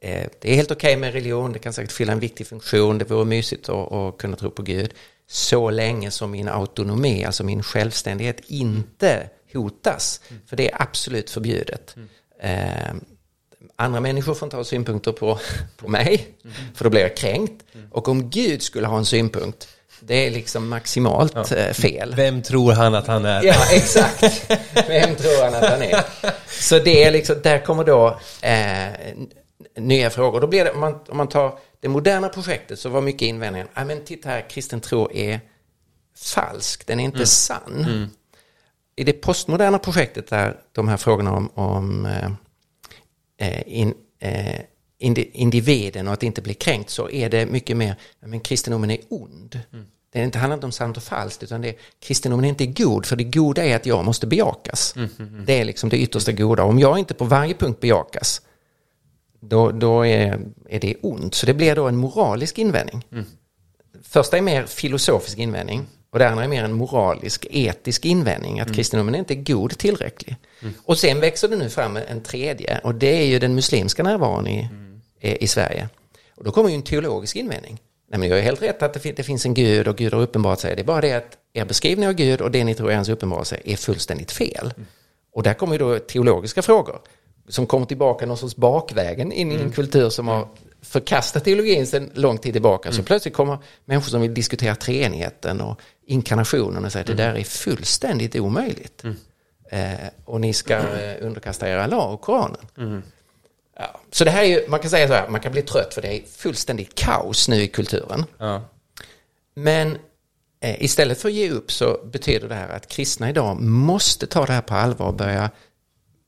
[0.00, 2.98] eh, det är helt okej okay med religion, det kan säkert fylla en viktig funktion,
[2.98, 4.94] det vore mysigt att, att kunna tro på Gud.
[5.32, 10.20] Så länge som min autonomi, alltså min självständighet inte hotas.
[10.28, 10.42] Mm.
[10.46, 11.96] För det är absolut förbjudet.
[11.96, 12.08] Mm.
[12.42, 12.94] Eh,
[13.76, 15.38] andra människor får inte ha synpunkter på,
[15.76, 16.56] på mig, mm.
[16.74, 17.64] för då blir jag kränkt.
[17.74, 17.92] Mm.
[17.92, 19.68] Och om Gud skulle ha en synpunkt
[20.00, 21.56] det är liksom maximalt ja.
[21.56, 22.14] Eh, fel.
[22.16, 23.42] Vem tror han att han är?
[23.42, 24.50] Ja, exakt.
[24.88, 26.04] Vem tror han att han är?
[26.48, 29.14] Så det är liksom, där kommer då eh,
[29.76, 30.40] nya frågor.
[30.40, 33.68] Då blir det, om man, om man tar det moderna projektet så var mycket invändningen,
[33.74, 35.40] ja men titta här, kristen tro är
[36.16, 37.26] falsk, den är inte mm.
[37.26, 37.84] sann.
[37.84, 38.08] Mm.
[38.96, 42.30] I det postmoderna projektet där de här frågorna om, om eh,
[43.38, 44.60] eh in, eh,
[45.32, 49.60] individen och att inte bli kränkt så är det mycket mer, men kristendomen är ond.
[49.72, 49.86] Mm.
[50.12, 52.66] Det är inte handlar inte om sant och falskt utan det är, kristendomen är inte
[52.66, 54.96] god för det goda är att jag måste bejakas.
[54.96, 55.44] Mm, mm, mm.
[55.44, 56.64] Det är liksom det yttersta goda.
[56.64, 58.42] Om jag inte på varje punkt bejakas
[59.42, 61.34] då, då är, är det ont.
[61.34, 63.04] Så det blir då en moralisk invändning.
[64.02, 68.74] Första är mer filosofisk invändning och det andra är mer en moralisk, etisk invändning, att
[68.74, 70.36] kristendomen är inte är god tillräcklig.
[70.84, 74.46] Och sen växer det nu fram en tredje och det är ju den muslimska närvaron
[74.48, 74.68] i,
[75.20, 75.88] i Sverige.
[76.34, 77.80] Och då kommer ju en teologisk invändning.
[78.10, 80.20] Nej, men jag är helt rätt att det, det finns en gud och Gud har
[80.20, 80.76] uppenbarat sig.
[80.76, 83.08] Det är bara det att er beskrivning av Gud och det ni tror är hans
[83.08, 84.74] uppenbarelse är fullständigt fel.
[85.32, 87.00] Och där kommer ju då teologiska frågor
[87.48, 90.48] som kommer tillbaka någon sorts bakvägen in i en kultur som har
[90.82, 92.92] förkastat teologin sedan lång tid tillbaka.
[92.92, 97.34] Så plötsligt kommer människor som vill diskutera treenigheten och inkarnationen och säger att det där
[97.34, 99.04] är fullständigt omöjligt.
[99.70, 102.66] Eh, och ni ska eh, underkasta er Allah och Koranen.
[103.76, 104.00] Ja.
[104.10, 106.02] Så det här är ju, man kan säga så här, man kan bli trött för
[106.02, 108.24] det är fullständigt kaos nu i kulturen.
[108.38, 108.62] Ja.
[109.54, 109.98] Men
[110.60, 114.46] eh, istället för att ge upp så betyder det här att kristna idag måste ta
[114.46, 115.50] det här på allvar och börja,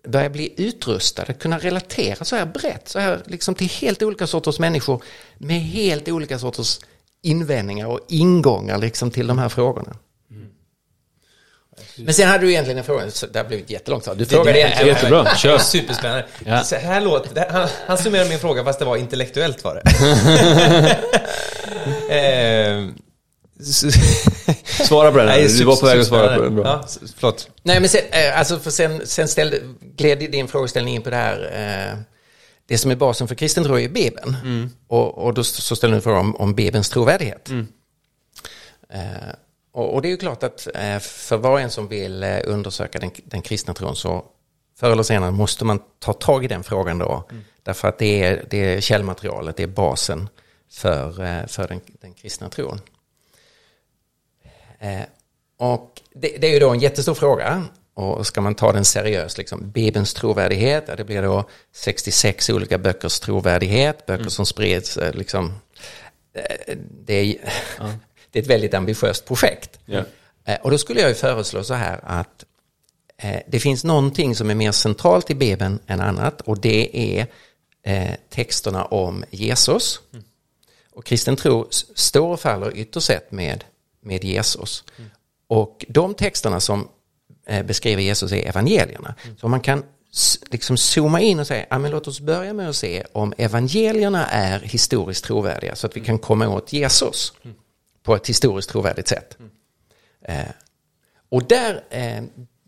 [0.07, 4.59] börja bli utrustade, kunna relatera så här brett, så här liksom till helt olika sorters
[4.59, 5.03] människor
[5.39, 6.81] med helt olika sorters
[7.23, 9.97] invändningar och ingångar liksom till de här frågorna.
[11.97, 14.09] Men sen hade du egentligen en fråga, så det har blivit jättelångt.
[14.17, 14.89] Du frågade egentligen...
[14.89, 15.59] Jättebra, kör.
[15.73, 16.27] Superspännande.
[16.47, 16.63] Ja.
[16.63, 19.83] Så här låter, han, han summerar min fråga fast det var intellektuellt var det.
[19.87, 20.97] S-
[24.65, 25.59] Svara på den, Nej, här.
[25.59, 26.55] du var på väg att svara på den.
[26.55, 26.65] Bra.
[26.65, 26.87] Ja,
[27.17, 27.51] förlåt.
[27.63, 31.17] Nej, men sen, eh, alltså för sen, sen ställde, gled din frågeställning in på det
[31.17, 31.51] här.
[31.93, 31.99] Eh,
[32.67, 34.37] det som är basen för kristen tro är Bibeln.
[34.89, 37.51] Och, och då så ställer du en fråga om, om Bibelns trovärdighet.
[38.91, 39.35] Eh,
[39.73, 42.39] och, och det är ju klart att eh, för var och en som vill eh,
[42.45, 44.25] undersöka den, den kristna tron så
[44.81, 47.29] förr eller senare måste man ta tag i den frågan då.
[47.63, 50.29] Därför att det är, det är källmaterialet, det är basen
[50.73, 52.81] för, eh, för den, den kristna tron.
[54.85, 55.07] Eh,
[55.59, 57.65] och det, det är ju då en jättestor fråga.
[57.95, 62.79] Och ska man ta den seriöst, liksom, Bibelns trovärdighet, ja, det blir då 66 olika
[62.79, 65.53] böckers trovärdighet, böcker som spreds, eh, liksom,
[66.35, 67.37] eh, det, är,
[68.31, 69.79] det är ett väldigt ambitiöst projekt.
[69.85, 70.03] Ja.
[70.63, 72.45] Och då skulle jag ju föreslå så här att
[73.47, 77.27] det finns någonting som är mer centralt i Bibeln än annat och det är
[78.31, 80.01] texterna om Jesus.
[80.93, 83.65] Och kristen tro står och faller ytterst sett med,
[84.05, 84.85] med Jesus.
[85.47, 86.89] Och de texterna som
[87.47, 89.15] eh, beskriver Jesus är evangelierna.
[89.37, 89.83] Så man kan
[90.51, 94.27] liksom zooma in och säga, ja, men låt oss börja med att se om evangelierna
[94.27, 97.33] är historiskt trovärdiga så att vi kan komma åt Jesus
[98.03, 99.37] på ett historiskt trovärdigt sätt.
[100.23, 100.45] Eh,
[101.29, 102.25] och där, eh,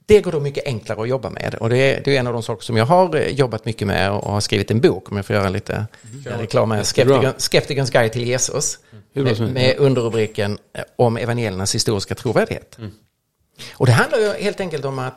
[0.06, 1.54] det går då mycket enklare att jobba med.
[1.60, 3.86] Och det är, det är en av de saker som jag har eh, jobbat mycket
[3.86, 5.86] med och har skrivit en bok, om jag får göra lite
[6.24, 8.78] reklam med, Skeptiken, Skeptikens guide till Jesus.
[9.14, 12.78] Bra Med, med underrubriken eh, om evangeliernas historiska trovärdighet.
[13.74, 15.14] Och det handlar ju helt enkelt om att,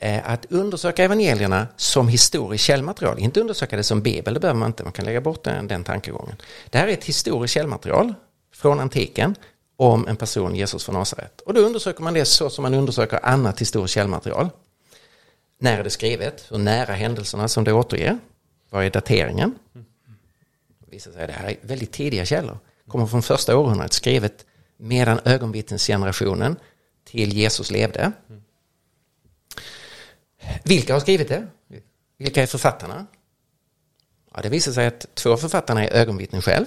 [0.00, 3.18] eh, att undersöka evangelierna som historiskt källmaterial.
[3.18, 5.84] Inte undersöka det som bibel, det behöver man inte, man kan lägga bort den, den
[5.84, 6.36] tankegången.
[6.70, 8.14] Det här är ett historiskt källmaterial
[8.54, 9.34] från antiken
[9.82, 11.40] om en person, Jesus från Nasaret.
[11.40, 14.50] Och då undersöker man det så som man undersöker annat historiskt källmaterial.
[15.58, 16.46] När är det skrivet?
[16.50, 18.18] Hur nära händelserna som det återger?
[18.70, 19.54] Vad är dateringen?
[20.86, 22.58] Visar sig att det här är väldigt tidiga källor.
[22.88, 26.56] Kommer från första århundradet, skrivet medan ögonvittnesgenerationen
[27.04, 28.12] till Jesus levde.
[30.64, 31.46] Vilka har skrivit det?
[32.18, 33.06] Vilka är författarna?
[34.34, 36.66] Ja, det visar sig att två författarna är ögonvittnen själv.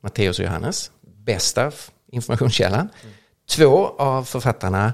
[0.00, 0.90] Matteus och Johannes.
[1.28, 1.72] Bästa
[2.12, 2.88] informationskällan.
[3.48, 4.92] Två av författarna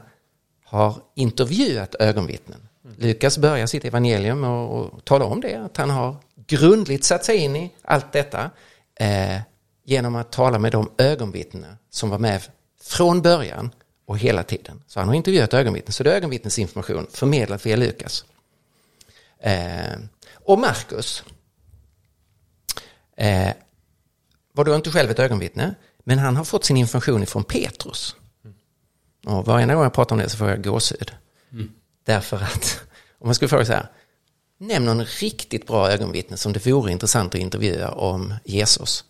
[0.64, 2.68] har intervjuat ögonvittnen.
[2.96, 6.16] Lukas börjar sitt evangelium och, och talar om det, att han har
[6.46, 8.50] grundligt satt sig in i allt detta
[9.00, 9.40] eh,
[9.84, 12.42] genom att tala med de ögonvittnen som var med
[12.82, 13.70] från början
[14.06, 14.82] och hela tiden.
[14.86, 18.24] Så han har intervjuat ögonvittnen, så det är ögonvittnesinformation förmedlat via Lukas.
[19.38, 19.98] Eh,
[20.32, 21.24] och Markus
[23.16, 23.52] eh,
[24.52, 28.16] var då inte själv ett ögonvittne, men han har fått sin information från Petrus.
[29.26, 31.12] Och varje gång jag pratar om det så får jag gåshud.
[32.04, 32.80] Därför att,
[33.18, 33.86] om man skulle fråga så här,
[34.58, 39.04] nämn någon riktigt bra ögonvittne som det vore intressant att intervjua om Jesus.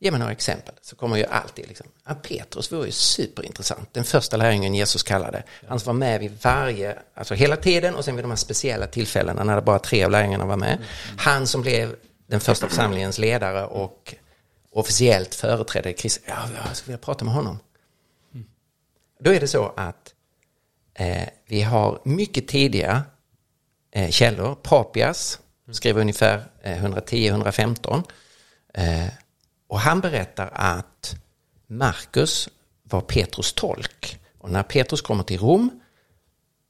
[0.00, 4.04] Ge mig några exempel, så kommer ju alltid liksom, ja, Petrus vore ju superintressant, den
[4.04, 5.42] första lärjungen Jesus kallade.
[5.68, 9.44] Han var med vid varje, alltså hela tiden och sen vid de här speciella tillfällena
[9.44, 10.78] när det bara tre av lärjungarna var med.
[11.16, 14.14] Han som blev den första församlingens ledare och
[14.72, 16.24] officiellt företrädde Kristus.
[16.26, 17.58] Ja, jag skulle vilja prata med honom.
[19.20, 20.14] Då är det så att
[20.94, 23.02] eh, vi har mycket tidiga
[23.90, 24.54] eh, källor.
[24.54, 28.02] Papias skrev ungefär eh, 110-115.
[28.74, 29.06] Eh,
[29.68, 31.16] och han berättar att
[31.66, 32.48] Markus
[32.82, 34.18] var Petrus tolk.
[34.38, 35.80] Och när Petrus kommer till Rom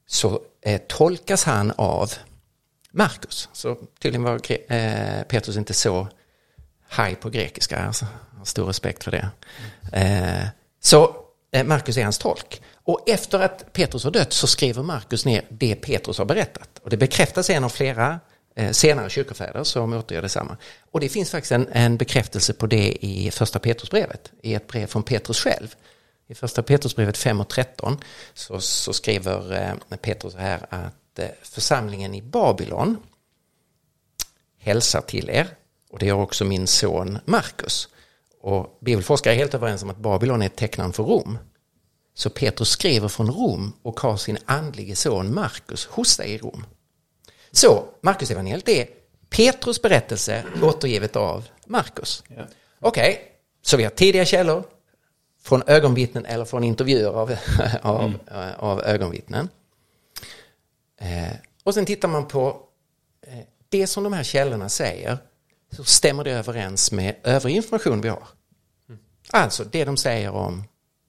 [0.07, 2.13] så eh, tolkas han av
[2.91, 3.49] Markus.
[3.53, 6.07] Så tydligen var eh, Petrus inte så
[6.93, 7.79] haj på grekiska.
[7.79, 9.29] Alltså, jag har stor respekt för det.
[9.93, 10.47] Eh,
[10.79, 11.15] så
[11.51, 12.61] eh, Markus är hans tolk.
[12.83, 16.79] Och efter att Petrus har dött så skriver Markus ner det Petrus har berättat.
[16.83, 18.19] Och det bekräftas en av flera
[18.55, 20.57] eh, senare kyrkofäder som återger detsamma.
[20.91, 24.87] Och det finns faktiskt en, en bekräftelse på det i första Petrusbrevet, i ett brev
[24.87, 25.75] från Petrus själv.
[26.27, 27.97] I första Petrusbrevet 5 och 13
[28.33, 29.53] så, så skriver
[29.89, 30.93] eh, Petrus här att
[31.41, 32.97] församlingen i Babylon
[34.57, 35.47] hälsar till er
[35.93, 37.89] och det gör också min son Markus.
[38.41, 41.37] Och bibelforskare är helt överens om att Babylon är ett tecknamn för Rom.
[42.13, 46.65] Så Petrus skriver från Rom och har sin andlige son Markus hos sig i Rom.
[47.51, 48.87] Så Markus evangeliet är
[49.29, 52.23] Petrus berättelse återgivet av Markus.
[52.27, 52.43] Ja.
[52.79, 53.25] Okej, okay,
[53.61, 54.63] så vi har tidiga källor
[55.41, 57.35] från ögonvittnen eller från intervjuer av,
[57.81, 58.19] av, mm.
[58.57, 59.49] av ögonvittnen.
[60.97, 62.61] Eh, och sen tittar man på
[63.27, 65.17] eh, det som de här källorna säger
[65.75, 68.27] så stämmer det överens med övrig information vi har.
[68.89, 69.01] Mm.
[69.29, 70.63] Alltså det de säger om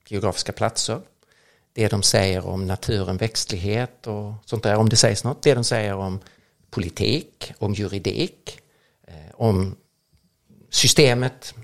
[0.08, 1.00] geografiska platser,
[1.72, 5.64] det de säger om naturen, växtlighet och sånt där, om det sägs något, det de
[5.64, 6.20] säger om
[6.70, 8.60] politik, om juridik,
[9.06, 9.76] eh, om
[10.70, 11.54] systemet,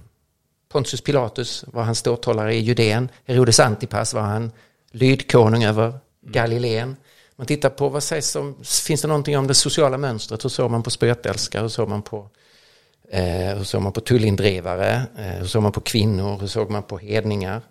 [0.68, 4.52] Pontius Pilatus var han ståthållare i Judeen, Herodes Antipas var han
[4.90, 6.00] lydkonung över mm.
[6.22, 6.96] Galileen.
[7.36, 10.70] Man tittar på vad sägs om, finns det någonting om det sociala mönstret, hur såg
[10.70, 12.28] man på spötälskare, hur såg man på
[13.12, 16.82] eh, hur såg man på tullindrivare, eh, hur såg man på kvinnor, hur såg man
[16.82, 17.62] på hedningar.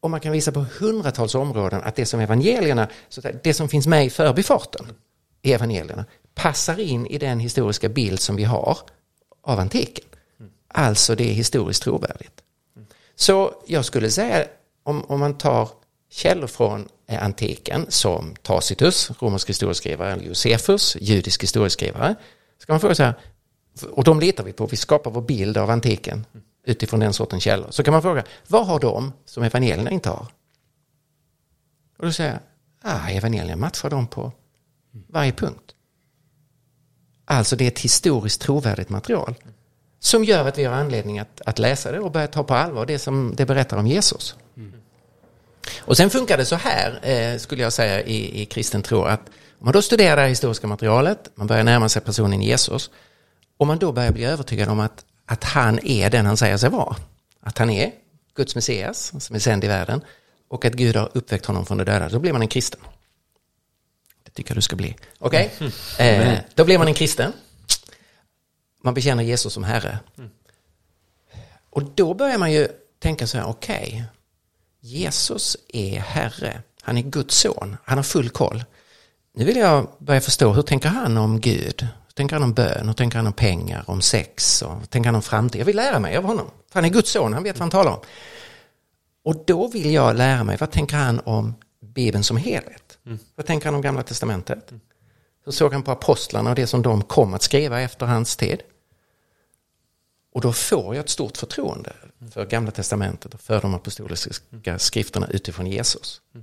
[0.00, 2.88] Och man kan visa på hundratals områden att det som evangelierna,
[3.42, 4.86] det som finns med i förbifarten
[5.42, 6.04] i evangelierna,
[6.34, 8.78] passar in i den historiska bild som vi har
[9.42, 10.04] av antiken.
[10.68, 12.42] Alltså det är historiskt trovärdigt.
[13.14, 14.44] Så jag skulle säga
[14.82, 15.68] om, om man tar
[16.10, 22.14] källor från eh, antiken som Tacitus, romersk historieskrivare, eller Josefus, judisk historieskrivare,
[22.58, 23.14] ska man fråga så här,
[23.90, 26.26] och de litar vi på, vi skapar vår bild av antiken
[26.64, 27.66] utifrån den sortens källor.
[27.70, 30.26] Så kan man fråga, vad har de som evangelierna inte har?
[31.98, 32.40] Och då säger jag,
[32.82, 34.32] ah, evangelierna matchar dem på
[35.08, 35.74] varje punkt.
[37.24, 39.34] Alltså det är ett historiskt trovärdigt material
[40.00, 42.86] som gör att vi har anledning att, att läsa det och börja ta på allvar
[42.86, 44.36] det som det berättar om Jesus.
[44.56, 44.72] Mm.
[45.78, 49.20] Och sen funkar det så här, eh, skulle jag säga, i, i kristen tro, att
[49.58, 52.90] om man då studerar det historiska materialet, man börjar närma sig personen Jesus,
[53.56, 56.70] och man då börjar bli övertygad om att, att han är den han säger sig
[56.70, 56.96] vara,
[57.40, 57.92] att han är
[58.34, 60.00] Guds Messias som är sänd i världen
[60.48, 62.80] och att Gud har uppväckt honom från de döda, då blir man en kristen.
[64.22, 64.96] Det tycker jag du ska bli.
[65.18, 65.70] Okej, okay?
[65.98, 66.20] mm.
[66.20, 67.32] eh, då blir man en kristen.
[68.82, 69.98] Man bekänner Jesus som Herre.
[70.18, 70.30] Mm.
[71.70, 74.02] Och då börjar man ju tänka så här, okej, okay,
[74.80, 78.64] Jesus är Herre, han är Guds son, han har full koll.
[79.34, 81.88] Nu vill jag börja förstå, hur tänker han om Gud?
[82.14, 82.86] Tänker han om bön?
[82.86, 84.62] Hur tänker han om pengar, om sex?
[84.62, 85.60] Och tänker han om framtid?
[85.60, 86.46] Jag vill lära mig av honom.
[86.46, 88.00] För han är Guds son, han vet vad han talar om.
[89.24, 92.98] Och då vill jag lära mig, vad tänker han om Bibeln som helhet?
[93.06, 93.18] Mm.
[93.34, 94.70] Vad tänker han om Gamla Testamentet?
[94.70, 94.80] Mm.
[95.44, 98.62] Hur såg han på apostlarna och det som de kom att skriva efter hans tid?
[100.34, 101.92] Och då får jag ett stort förtroende
[102.32, 104.30] för Gamla Testamentet och för de apostoliska
[104.78, 106.20] skrifterna utifrån Jesus.
[106.34, 106.40] Eh,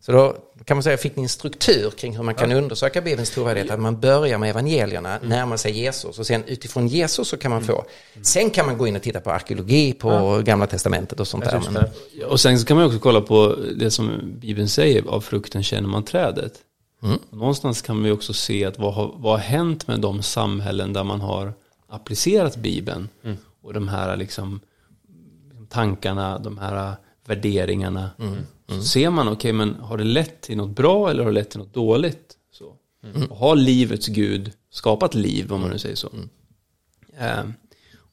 [0.00, 3.30] så då kan man säga, fick ni en struktur kring hur man kan undersöka Bibelns
[3.30, 5.28] trovärdighet, att man börjar med evangelierna, mm.
[5.28, 8.24] närmar sig Jesus och sen utifrån Jesus så kan man få, mm.
[8.24, 10.40] sen kan man gå in och titta på arkeologi på ja.
[10.40, 11.62] Gamla Testamentet och sånt där.
[11.70, 11.84] Men...
[12.30, 15.88] Och sen så kan man också kolla på det som Bibeln säger, av frukten känner
[15.88, 16.52] man trädet.
[17.02, 17.18] Mm.
[17.30, 21.04] Någonstans kan vi också se att vad har, vad har hänt med de samhällen där
[21.04, 21.52] man har
[21.88, 23.36] applicerat Bibeln mm.
[23.62, 24.60] och de här liksom
[25.68, 26.94] tankarna, de här
[27.26, 28.10] värderingarna.
[28.70, 28.82] Mm.
[28.82, 31.34] Så ser man, okej okay, men har det lett till något bra eller har det
[31.34, 32.36] lett till något dåligt?
[32.52, 32.74] Så.
[33.04, 33.30] Mm.
[33.30, 36.10] Och har livets Gud skapat liv om man nu säger så?
[37.18, 37.44] Eh,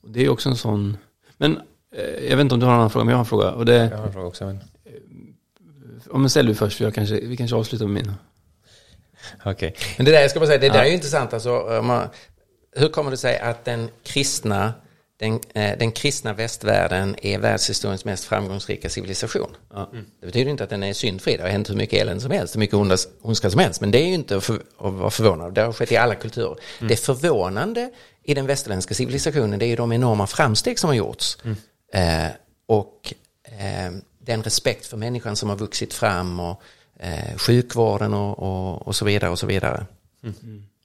[0.02, 0.98] och det är också en sån,
[1.38, 1.58] men
[1.96, 3.52] eh, jag vet inte om du har en annan fråga, men jag har en fråga.
[3.52, 4.46] Och det, jag har en fråga också.
[4.46, 4.56] Men...
[4.56, 4.92] Eh,
[6.10, 8.14] om men ställ du först, för jag kanske, vi kanske avslutar med min.
[9.40, 9.52] Okej.
[9.52, 9.72] Okay.
[9.98, 11.34] Men det där, jag ska bara säga, det där är ju intressant.
[11.34, 12.08] Alltså, man,
[12.72, 14.74] hur kommer det sig att den kristna,
[15.18, 19.56] den, eh, den kristna västvärlden är världshistoriens mest framgångsrika civilisation?
[19.74, 19.90] Ja.
[19.92, 20.06] Mm.
[20.20, 22.56] Det betyder inte att den är syndfri, det har hänt hur mycket elände som helst,
[22.56, 22.76] hur mycket
[23.22, 25.74] ondska som helst, men det är ju inte att, för, att vara förvånad, det har
[25.74, 26.56] skett i alla kulturer.
[26.80, 26.88] Mm.
[26.88, 27.92] Det förvånande
[28.24, 31.38] i den västerländska civilisationen, det är ju de enorma framsteg som har gjorts.
[31.44, 31.58] Mm.
[31.94, 32.32] Eh,
[32.66, 33.14] och
[33.44, 36.62] eh, den respekt för människan som har vuxit fram och
[37.00, 39.86] eh, sjukvården och, och, och, så vidare och så vidare.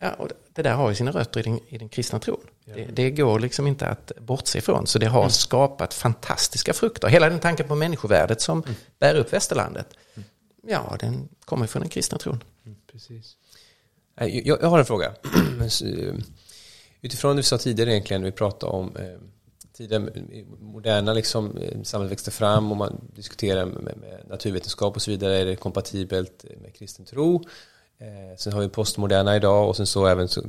[0.03, 2.40] Ja, och det där har ju sina rötter i den, i den kristna tron.
[2.64, 2.74] Ja.
[2.74, 4.86] Det, det, går liksom inte att bortse ifrån.
[4.86, 5.30] Så det har mm.
[5.30, 7.09] skapat fantastiska frukter.
[7.09, 8.74] Hela den tanken på människovärdet som mm.
[8.98, 9.86] bär upp västerlandet.
[10.14, 10.28] Mm.
[10.66, 12.44] Ja, den kommer från den kristna tron.
[12.66, 13.36] Mm, precis.
[14.16, 15.12] Eh, Jag, jag har en fråga.
[15.61, 16.14] Eh,
[17.00, 19.18] Utifrån det vi sa tidigare egentligen, när vi pratade om eh,
[19.72, 25.11] tiden, eh, moderna liksom, samhället växte fram och man diskuterar med, med naturvetenskap och så
[25.11, 27.44] vidare, är det kompatibelt med kristen tro?
[28.03, 30.42] Eh, sen har vi postmoderna idag och sen så även så,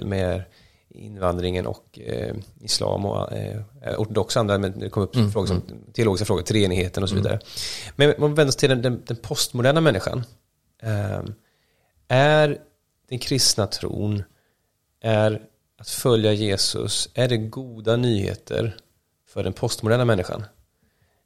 [0.00, 0.42] med
[0.88, 3.60] invandringen och eh, islam och eh,
[3.98, 7.40] ortodoxa andra, men det kommer upp Mm, frågor som teologiska frågor, treenigheten och så vidare.
[7.96, 10.24] Men om vi vänder oss till den, den, den postmoderna människan.
[10.82, 11.22] Eh,
[12.08, 12.58] är
[13.08, 14.22] den kristna tron,
[15.00, 15.42] är
[15.78, 18.76] att följa Jesus, är det goda nyheter
[19.28, 20.44] för den postmoderna människan?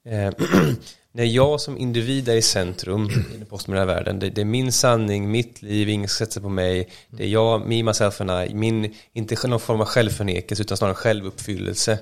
[0.05, 0.32] Eh,
[1.12, 4.72] när jag som individ är i centrum i den postmoderna världen, det, det är min
[4.72, 8.55] sanning, mitt liv, ingen ska sätta på mig, det är jag, me, myself and I,
[8.55, 11.98] min, inte någon form av självförnekelse utan snarare självuppfyllelse.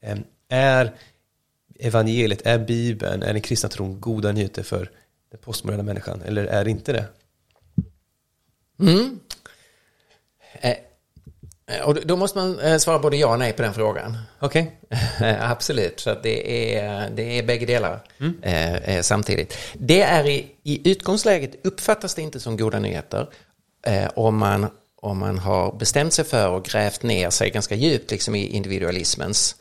[0.00, 0.18] Eh,
[0.48, 0.94] är
[1.78, 4.90] evangeliet, är bibeln, är den kristna tron goda nyheter för
[5.30, 7.04] den postmoderna människan eller är det inte det?
[8.80, 9.20] Mm.
[11.68, 14.18] Eh, och då måste man eh, svara både ja och nej på den frågan.
[14.38, 14.78] Okej.
[15.20, 18.00] Eh, Absolut, så det, är, det är bägge delar
[18.42, 19.58] eh, eh, samtidigt.
[19.74, 23.28] Det är i, i utgångsläget uppfattas det inte som goda nyheter
[24.14, 24.66] om, man,
[25.00, 29.56] om man har bestämt sig för och grävt ner sig ganska djupt liksom i individualismens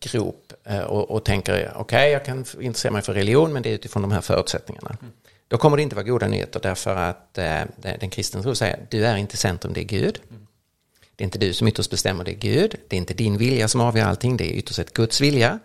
[0.00, 0.52] grop
[0.86, 4.12] och, och tänker okej, jag kan intressera mig för religion men det är utifrån de
[4.12, 4.96] här förutsättningarna.
[5.48, 7.34] Då kommer det inte vara goda nyheter därför att
[8.00, 10.20] den kristna tro säger du är inte centrum, det är Gud.
[11.20, 12.76] Det är inte du som ytterst bestämmer, det är Gud.
[12.88, 15.58] Det är inte din vilja som avgör allting, det är ytterst ett Guds vilja.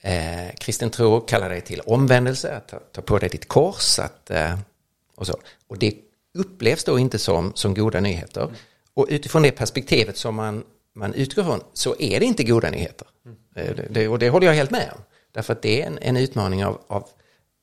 [0.00, 3.98] Eh, kristen tro kallar dig till omvändelse, att ta, ta på dig ditt kors.
[3.98, 4.58] Att, eh,
[5.16, 5.40] och, så.
[5.66, 5.94] och det
[6.34, 8.48] upplevs då inte som, som goda nyheter.
[8.94, 10.64] Och utifrån det perspektivet som man,
[10.94, 13.08] man utgår från så är det inte goda nyheter.
[13.54, 15.02] Eh, det, och det håller jag helt med om.
[15.32, 17.08] Därför att det är en, en utmaning av, av,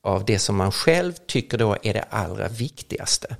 [0.02, 3.36] av det som man själv tycker då är det allra viktigaste.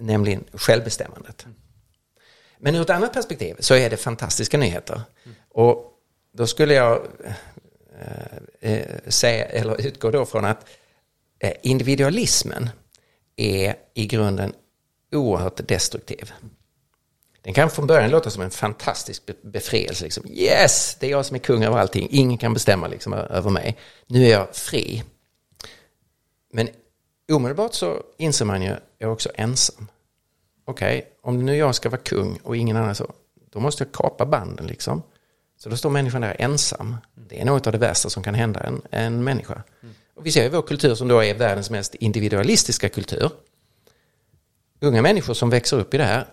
[0.00, 1.46] Nämligen självbestämmandet.
[2.58, 5.00] Men ur ett annat perspektiv så är det fantastiska nyheter.
[5.48, 5.92] Och
[6.32, 7.06] då skulle jag
[8.60, 10.66] eh, eh säga, eller utgå då från att
[11.38, 12.70] eh, individualismen
[13.36, 14.52] är i grunden
[15.12, 16.32] oerhört destruktiv.
[17.42, 20.04] Den kan från början låta som en fantastisk befrielse.
[20.04, 20.26] Liksom.
[20.28, 22.08] Yes, det är jag som är kung över allting.
[22.10, 23.78] Ingen kan bestämma liksom, över mig.
[24.06, 25.04] Nu är jag fri.
[26.52, 26.68] Men
[27.32, 29.88] omedelbart så inser man ju, jag är också ensam.
[30.68, 33.12] Okej, om nu jag ska vara kung och ingen annan så,
[33.50, 35.02] då måste jag kapa banden liksom.
[35.56, 36.96] Så då står människan där ensam.
[37.14, 39.62] Det är något av det värsta som kan hända en, en människa.
[40.14, 43.30] Och vi ser i vår kultur som då är världens mest individualistiska kultur.
[44.80, 46.26] Unga människor som växer upp i det här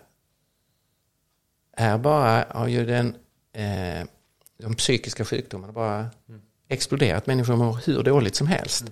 [1.76, 3.16] är bara, har ju den,
[3.52, 4.06] eh,
[4.58, 6.10] de psykiska sjukdomarna bara
[6.68, 7.26] exploderat.
[7.26, 8.84] Människor mår hur dåligt som helst.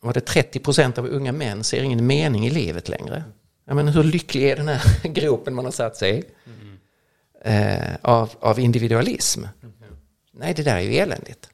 [0.00, 3.24] Var det 30 procent av unga män ser ingen mening i livet längre.
[3.68, 6.24] Ja, men hur lycklig är den här gropen man har satt sig i?
[7.44, 9.44] Eh, av, av individualism.
[10.32, 11.50] Nej, det där är ju eländigt.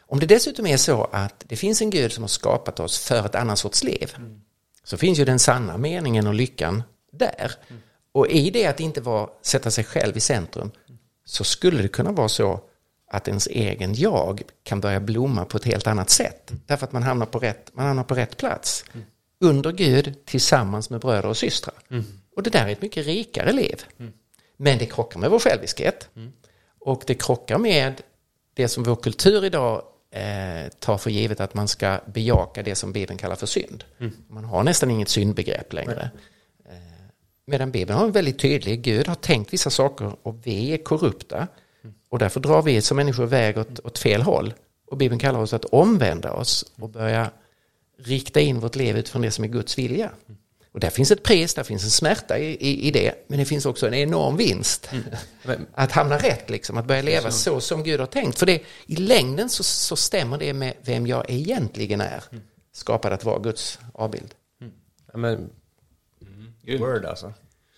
[0.00, 3.26] Om det dessutom är så att det finns en Gud som har skapat oss för
[3.26, 4.16] ett annat sorts liv,
[4.84, 6.82] så finns ju den sanna meningen och lyckan
[7.12, 7.52] där.
[8.12, 10.70] Och i det att inte vara, sätta sig själv i centrum,
[11.24, 12.60] så skulle det kunna vara så
[13.10, 16.52] att ens egen jag kan börja blomma på ett helt annat sätt.
[16.66, 18.84] Därför att man hamnar på rätt, man hamnar på rätt plats.
[19.40, 21.74] Under Gud tillsammans med bröder och systrar.
[22.36, 23.84] Och det där är ett mycket rikare liv.
[24.56, 26.08] Men det krockar med vår själviskhet.
[26.80, 28.02] Och det krockar med
[28.54, 32.92] det som vår kultur idag eh, tar för givet att man ska bejaka det som
[32.92, 33.84] Bibeln kallar för synd.
[34.28, 36.10] Man har nästan inget syndbegrepp längre.
[36.68, 36.72] Eh,
[37.46, 41.48] medan Bibeln har en väldigt tydlig, Gud har tänkt vissa saker och vi är korrupta.
[42.08, 44.54] Och därför drar vi som människor iväg åt, åt fel håll.
[44.86, 47.30] Och Bibeln kallar oss att omvända oss och börja
[47.98, 50.10] rikta in vårt liv utifrån det som är Guds vilja.
[50.72, 53.44] Och där finns ett pris, där finns en smärta i, i, i det, men det
[53.44, 54.90] finns också en enorm vinst.
[55.42, 58.38] Men- Att hamna rätt, liksom, att börja leva så som Gud har tänkt.
[58.38, 62.22] För det, i längden så, så stämmer det med vem jag egentligen är.
[62.72, 64.34] Skapad att vara Guds avbild.
[65.12, 65.50] Ja, men,
[66.78, 67.32] word alltså.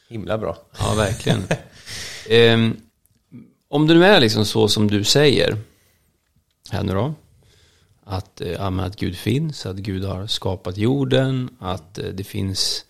[0.08, 0.58] Himla bra.
[0.78, 1.42] Ja, verkligen.
[2.28, 2.76] Ehm,
[3.68, 5.58] om det nu är liksom så som du säger,
[6.70, 7.14] här nu då,
[8.08, 12.84] att, eh, ja, att Gud finns, att Gud har skapat jorden, att eh, det finns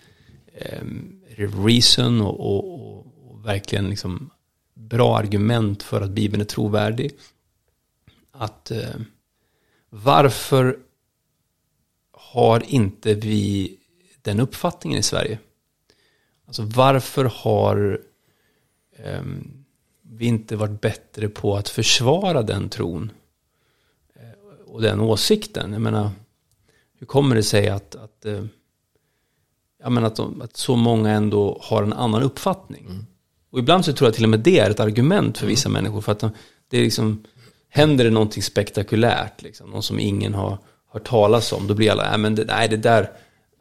[0.55, 4.31] ehm, reason och, och, och, och verkligen liksom
[4.75, 7.13] bra argument för att Bibeln är trovärdig.
[8.33, 8.95] Att eh,
[9.91, 10.79] varför
[12.13, 13.77] har inte vi
[14.23, 15.39] den uppfattningen i Sverige?
[16.47, 18.01] Alltså varför har
[18.97, 19.23] eh,
[20.03, 23.13] vi inte varit bättre på att försvara den tron
[24.69, 25.73] och den åsikten?
[25.73, 26.11] Jag menar,
[26.99, 28.45] hur kommer det sig att, att eh,
[29.83, 33.07] ja, men att, de, att så många ändå har en annan uppfattning.
[33.51, 36.01] Och ibland så tror jag till och med det är ett argument för vissa människor.
[36.01, 36.31] För att de,
[36.69, 37.25] det är liksom,
[37.69, 40.59] händer det någonting spektakulärt, liksom, någon som ingen har
[40.93, 43.11] hört talas om, då blir alla, nej men det, nej, det där,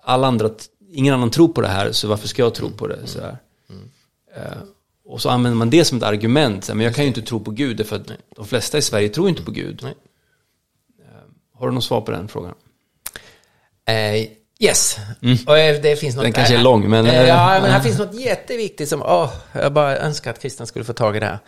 [0.04, 0.50] alla andra,
[0.92, 3.08] ingen annan tror på det här, så varför ska jag tro på det?
[3.08, 3.38] Så här.
[4.36, 4.58] Eh,
[5.06, 7.52] och så använder man det som ett argument, men jag kan ju inte tro på
[7.52, 9.80] Gud, för att de flesta i Sverige tror inte på Gud.
[9.84, 9.94] Nej.
[11.58, 12.54] Eh, Har du något svar på den frågan?
[13.88, 14.28] Eh,
[14.60, 14.98] yes,
[15.48, 16.24] och eh, det finns något...
[16.26, 19.74] Den kanske är lång, men- Eh, ja, men här finns något jätteviktigt som, åh, jag
[19.74, 21.40] bara önskar att Christian skulle få tag i det här.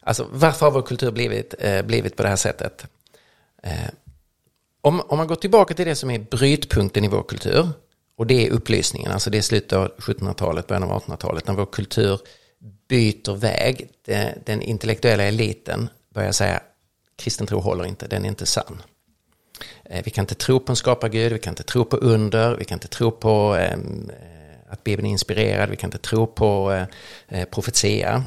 [0.00, 2.86] Alltså, varför har vår kultur blivit, eh, blivit på det här sättet?
[3.62, 3.72] Eh,
[4.80, 7.68] om, om man går tillbaka till det som är brytpunkten i vår kultur,
[8.16, 11.66] och det är upplysningen, alltså det är slutet av 1700-talet, början av 1800-talet, när vår
[11.66, 12.20] kultur
[12.88, 13.88] byter väg.
[14.44, 16.60] Den intellektuella eliten börjar säga,
[17.18, 18.82] kristen tro håller inte, den är inte sann.
[19.84, 22.64] Eh, vi kan inte tro på en skapargud, vi kan inte tro på under, vi
[22.64, 26.72] kan inte tro på ehm, eh, att Bibeln är inspirerad, vi kan inte tro på
[27.28, 28.24] eh, profetia.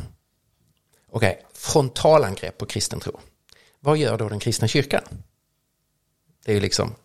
[1.10, 3.20] Okej, frontalangrepp på kristen tro.
[3.80, 5.03] Vad gör då den kristna kyrkan?
[6.45, 6.95] Det är ju liksom,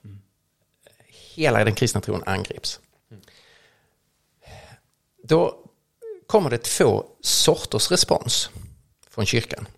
[1.34, 2.80] hela den kristna tron angrips.
[5.22, 5.59] Då
[6.26, 8.50] kommer det två sorters respons
[9.11, 9.68] från kyrkan.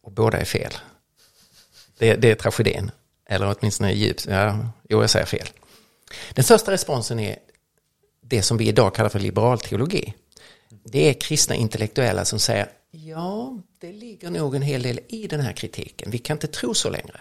[0.00, 0.72] Och båda är fel.
[1.98, 2.90] Det, det är tragedin.
[3.26, 4.26] Eller åtminstone djupt.
[4.26, 5.48] Ja, jo, jag säger fel.
[6.34, 7.38] Den första responsen är
[8.20, 10.14] det som vi idag kallar för liberal teologi.
[10.84, 15.40] Det är kristna intellektuella som säger ja, det ligger nog en hel del i den
[15.40, 16.10] här kritiken.
[16.10, 17.20] Vi kan inte tro så längre.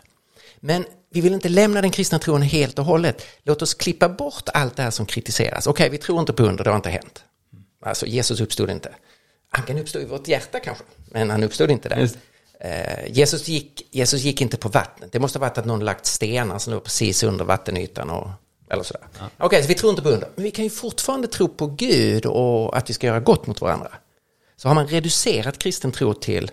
[0.60, 3.26] Men vi vill inte lämna den kristna tron helt och hållet.
[3.44, 5.68] Låt oss klippa bort allt det här som kritiseras.
[5.68, 7.24] Okej, vi tror inte på under, det har inte hänt.
[7.82, 8.96] Alltså, Jesus uppstod inte.
[9.50, 12.00] Han kan uppstå i vårt hjärta kanske, men han uppstod inte där.
[12.00, 12.18] Just.
[12.64, 15.12] Eh, Jesus, gick, Jesus gick inte på vattnet.
[15.12, 18.10] Det måste ha varit att någon lagt stenar som låg precis under vattenytan.
[18.10, 18.30] Och,
[18.70, 19.04] eller sådär.
[19.38, 20.30] Okej, så vi tror inte på under.
[20.36, 23.62] Men vi kan ju fortfarande tro på Gud och att vi ska göra gott mot
[23.62, 23.92] varandra.
[24.56, 26.52] Så har man reducerat kristen tro till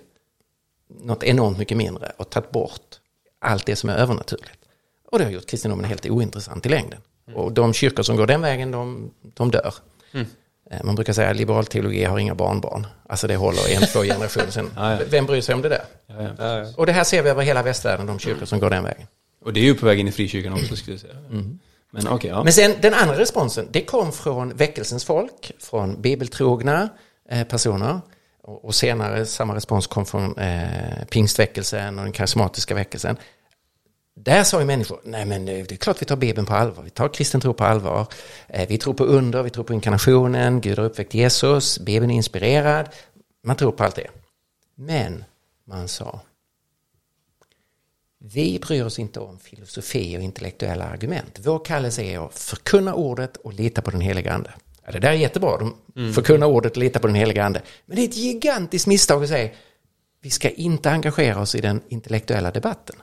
[1.01, 2.97] något enormt mycket mindre och tagit bort
[3.39, 4.59] allt det som är övernaturligt.
[5.11, 7.01] Och det har gjort kristendomen helt ointressant i längden.
[7.35, 9.75] Och de kyrkor som går den vägen, de, de dör.
[10.71, 12.87] Eh, Man brukar säga att liberal teologi har inga barnbarn.
[13.09, 14.71] Alltså det håller en, två generationer sen.
[14.77, 14.99] Ja, ja.
[15.11, 15.83] Vem bryr sig om det där?
[16.07, 16.31] Ja, ja.
[16.39, 16.67] Ja, ja.
[16.77, 19.07] Och det här ser vi över hela västvärlden, de kyrkor som går den vägen.
[19.45, 21.15] Och det är ju på väg in i frikyrkan också, skulle jag säga.
[21.93, 22.45] Men okej, ja.
[22.45, 26.89] Men sen den andra responsen, det kom från väckelsens folk, från bibeltrogna
[27.31, 28.01] eh, personer.
[28.43, 33.17] Och, och senare samma respons kom från eh, pingstväckelsen och den karismatiska väckelsen.
[34.25, 36.83] Där sa ju människor, nej men det det är klart vi tar Bibeln på allvar,
[36.83, 38.07] vi tar kristen tro på allvar.
[38.49, 42.15] Eh, vi tror på under, vi tror på inkarnationen, Gud har uppväckt Jesus, Bibeln är
[42.15, 42.89] inspirerad.
[43.45, 44.07] Man tror på allt det.
[44.75, 45.25] Men
[45.65, 46.21] man sa,
[48.19, 51.39] vi bryr oss inte om filosofi och intellektuella argument.
[51.43, 54.51] Vår kallelse är att förkunna ordet och lita på den heliga ande.
[54.85, 55.75] Ja, det där är jättebra, de
[56.13, 57.63] förkunna ordet och lita på den heliga ande.
[57.87, 59.51] Men det är ett gigantiskt misstag att säga
[60.23, 62.97] vi ska inte engagera oss i den intellektuella debatten.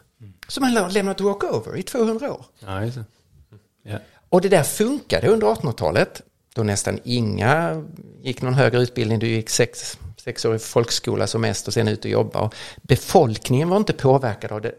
[0.48, 2.46] Som har lämnat walkover i 200 år.
[2.60, 3.06] ja just det.
[3.84, 3.98] Ja.
[4.30, 6.22] Och det där funkade under 1800-talet.
[6.56, 7.84] Då nästan inga
[8.22, 9.20] gick någon högre utbildning.
[9.20, 12.40] Du gick sex, sex år i folkskola som mest och sen ut och jobba.
[12.40, 14.72] Och befolkningen var inte påverkad av det,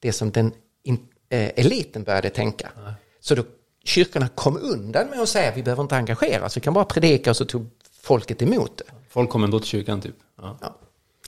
[0.00, 0.52] det som den
[0.82, 2.70] in, eh, eliten började tänka.
[3.20, 3.44] Så då
[3.84, 6.56] kyrkorna kom undan med att säga att vi behöver inte engagera oss.
[6.56, 7.70] Vi kan bara predika och så tog
[8.02, 8.84] folket emot det.
[9.08, 10.16] Folk kom ändå till kyrkan, typ.
[10.38, 10.58] Ja.
[10.60, 10.76] Ja.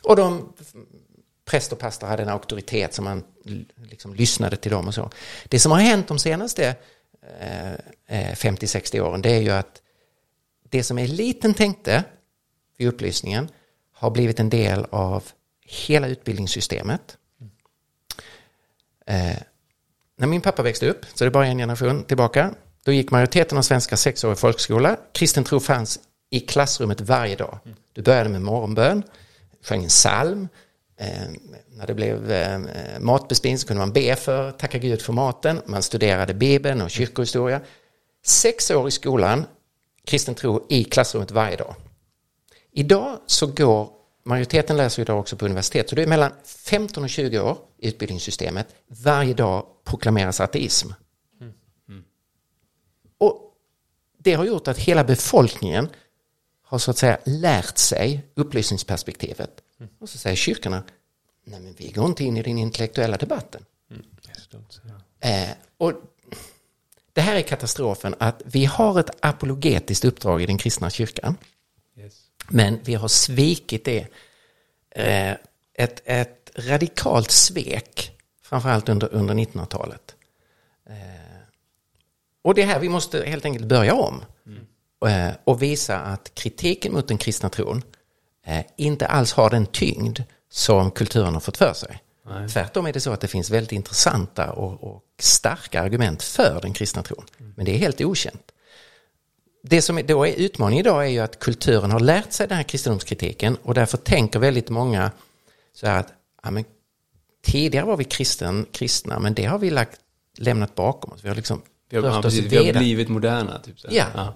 [0.05, 0.53] Och de,
[1.49, 3.25] präst och pastor hade en auktoritet som man
[3.77, 5.11] liksom lyssnade till dem och så.
[5.45, 6.77] Det som har hänt de senaste
[7.41, 7.73] eh,
[8.07, 9.83] eh, 50-60 åren det är ju att
[10.69, 12.05] det som eliten tänkte
[12.79, 13.49] vid upplysningen
[13.93, 15.25] har blivit en del av
[15.61, 17.17] hela utbildningssystemet.
[19.07, 19.37] Eh,
[20.17, 23.59] när min pappa växte upp, så det är bara en generation tillbaka, då gick majoriteten
[23.59, 24.97] av svenska sexårig folkskola.
[25.13, 25.99] Kristen tro fanns
[26.31, 27.59] i klassrummet varje dag.
[27.93, 29.03] Du började med morgonbön,
[29.63, 30.49] sjöng en psalm.
[31.01, 31.29] Eh,
[31.71, 32.61] när det blev eh,
[33.01, 35.63] matbespisning så kunde man be för, tacka Gud för maten.
[35.67, 37.61] Man studerade Bibeln och kyrkohistoria.
[38.25, 39.45] Sex år i skolan,
[40.05, 41.75] kristen tro i klassrummet varje dag.
[42.73, 43.91] Idag så går,
[44.25, 47.89] majoriteten läser idag också på universitet, så det är mellan 15 och 20 år i
[47.89, 48.67] utbildningssystemet.
[48.89, 50.89] Varje dag proklameras ateism.
[53.19, 53.55] Och
[54.19, 55.89] det har gjort att hela befolkningen
[56.63, 59.63] har så att säga lärt sig upplysningsperspektivet.
[59.99, 60.83] Och så säger kyrkorna,
[61.45, 63.65] nej men vi går inte in i den intellektuella debatten.
[65.21, 65.93] Eh, och
[67.13, 71.37] det här är katastrofen att vi har ett apologetiskt uppdrag i den kristna kyrkan.
[71.97, 72.15] Yes.
[72.49, 74.07] Men vi har svikit det.
[74.91, 75.37] Eh,
[75.75, 80.15] ett, ett radikalt svek, framförallt under, under 1900-talet.
[80.87, 80.95] Eh,
[82.43, 84.25] och det är här vi måste helt enkelt börja om.
[85.09, 87.83] eh, och visa att kritiken mot den kristna tron
[88.77, 90.21] inte alls har den tyngd
[90.51, 92.03] som kulturen har fått för sig.
[92.29, 92.49] Nej.
[92.49, 96.73] Tvärtom är det så att det finns väldigt intressanta och, och starka argument för den
[96.73, 97.25] kristna tron.
[97.41, 97.53] Mm.
[97.57, 98.53] Men det är helt okänt.
[99.63, 102.65] Det som då är utmaningen idag är ju att kulturen har lärt sig den här
[102.65, 105.11] kristendomskritiken och därför tänker väldigt många
[105.75, 106.65] så här att ja, men,
[107.43, 110.01] tidigare var vi kristen, kristna men det har vi lagt,
[110.39, 111.25] lämnat bakom oss.
[111.25, 113.59] Vi har liksom vi har, ja, precis, vi har blivit moderna.
[113.59, 113.89] Typ så.
[113.91, 114.07] Ja.
[114.15, 114.35] ja.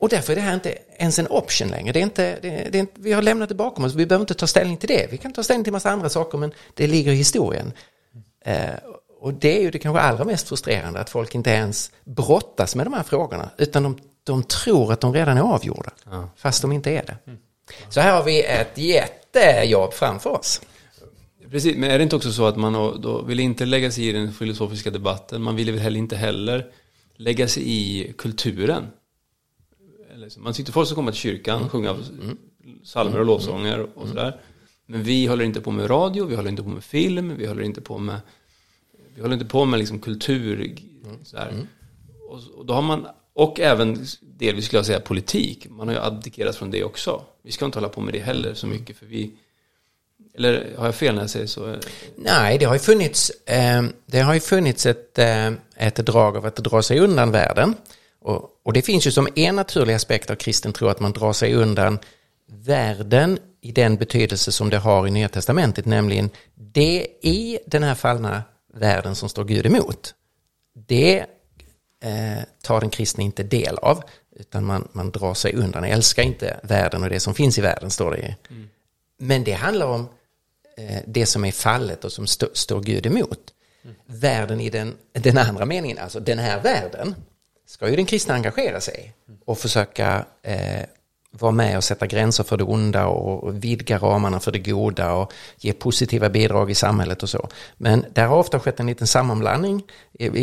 [0.00, 1.92] Och därför är det här inte ens en option längre.
[1.92, 4.22] Det är inte, det, det är inte, vi har lämnat det bakom oss, vi behöver
[4.22, 5.06] inte ta ställning till det.
[5.10, 7.72] Vi kan ta ställning till massa andra saker, men det ligger i historien.
[8.44, 8.70] Eh,
[9.20, 12.86] och det är ju det kanske allra mest frustrerande, att folk inte ens brottas med
[12.86, 16.30] de här frågorna, utan de, de tror att de redan är avgjorda, ja.
[16.36, 17.16] fast de inte är det.
[17.26, 17.38] Mm.
[17.88, 20.60] Så här har vi ett jättejobb framför oss.
[21.50, 24.12] Precis, men är det inte också så att man då vill inte lägga sig i
[24.12, 26.66] den filosofiska debatten, man vill väl heller inte heller
[27.16, 28.86] lägga sig i kulturen?
[30.36, 31.68] Man tyckte folk som kommer till kyrkan, mm.
[31.68, 32.38] sjunga mm.
[32.84, 34.08] psalmer och lovsånger och mm.
[34.08, 34.40] sådär.
[34.86, 37.62] Men vi håller inte på med radio, vi håller inte på med film, vi håller
[37.62, 38.20] inte på med,
[39.14, 40.76] vi håller inte på med liksom kultur.
[41.22, 41.48] Sådär.
[41.48, 41.66] Mm.
[42.28, 46.00] Och, och, då har man, och även delvis skulle jag säga politik, man har ju
[46.00, 47.24] abdikerat från det också.
[47.42, 49.32] Vi ska inte hålla på med det heller så mycket för vi
[50.34, 51.76] eller har jag fel när jag säger så?
[52.16, 56.46] Nej, det har ju funnits, eh, det har ju funnits ett, eh, ett drag av
[56.46, 57.74] att dra sig undan världen.
[58.20, 61.32] Och, och, det finns ju som en naturlig aspekt av kristen tro att man drar
[61.32, 61.98] sig undan
[62.46, 67.94] världen i den betydelse som det har i Nya Testamentet, nämligen det i den här
[67.94, 68.42] fallna
[68.74, 70.14] världen som står Gud emot.
[70.74, 71.18] Det
[72.02, 74.02] eh, tar den kristna inte del av,
[74.36, 77.90] utan man, man drar sig undan, älskar inte världen och det som finns i världen,
[77.90, 78.36] står det i.
[78.50, 78.68] Mm.
[79.18, 80.08] Men det handlar om
[80.76, 83.54] eh, det som är fallet och som stå, står Gud emot.
[83.84, 83.96] Mm.
[84.06, 87.14] Världen i den, den andra meningen, alltså den här världen,
[87.70, 89.12] ska ju den kristna engagera sig
[89.44, 90.84] och försöka eh,
[91.30, 95.32] vara med och sätta gränser för det onda och vidga ramarna för det goda och
[95.58, 97.48] ge positiva bidrag i samhället och så.
[97.76, 99.82] Men där har ofta skett en liten sammanblandning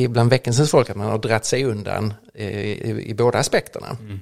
[0.10, 2.72] bland väckelsens folk, att man har dratt sig undan eh,
[3.10, 3.98] i, båda aspekterna.
[4.00, 4.20] Mm.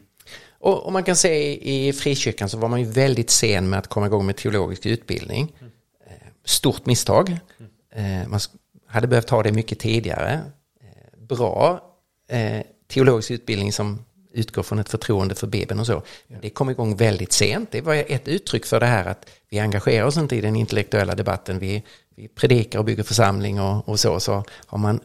[0.60, 1.56] Och, man kan se
[1.88, 5.56] i frikyrkan så var man ju väldigt sen med att komma igång med teologisk utbildning.
[5.60, 5.72] Mm.
[6.46, 7.40] Stort misstag.
[7.96, 8.32] Mm.
[8.32, 8.40] Man
[8.88, 10.42] hade behövt ha det mycket tidigare.
[11.18, 11.82] Bra
[12.96, 16.04] teologisk utbildning som utgår från ett förtroende för Bibeln och så.
[16.42, 17.72] Det kom igång väldigt sent.
[17.72, 21.16] Det var ett uttryck för det här att vi engagerar oss inte i den intellektuella
[21.16, 21.60] debatten.
[21.60, 21.84] Vi,
[22.16, 24.20] vi predikar och bygger församling och, och så.
[24.20, 25.00] Så har man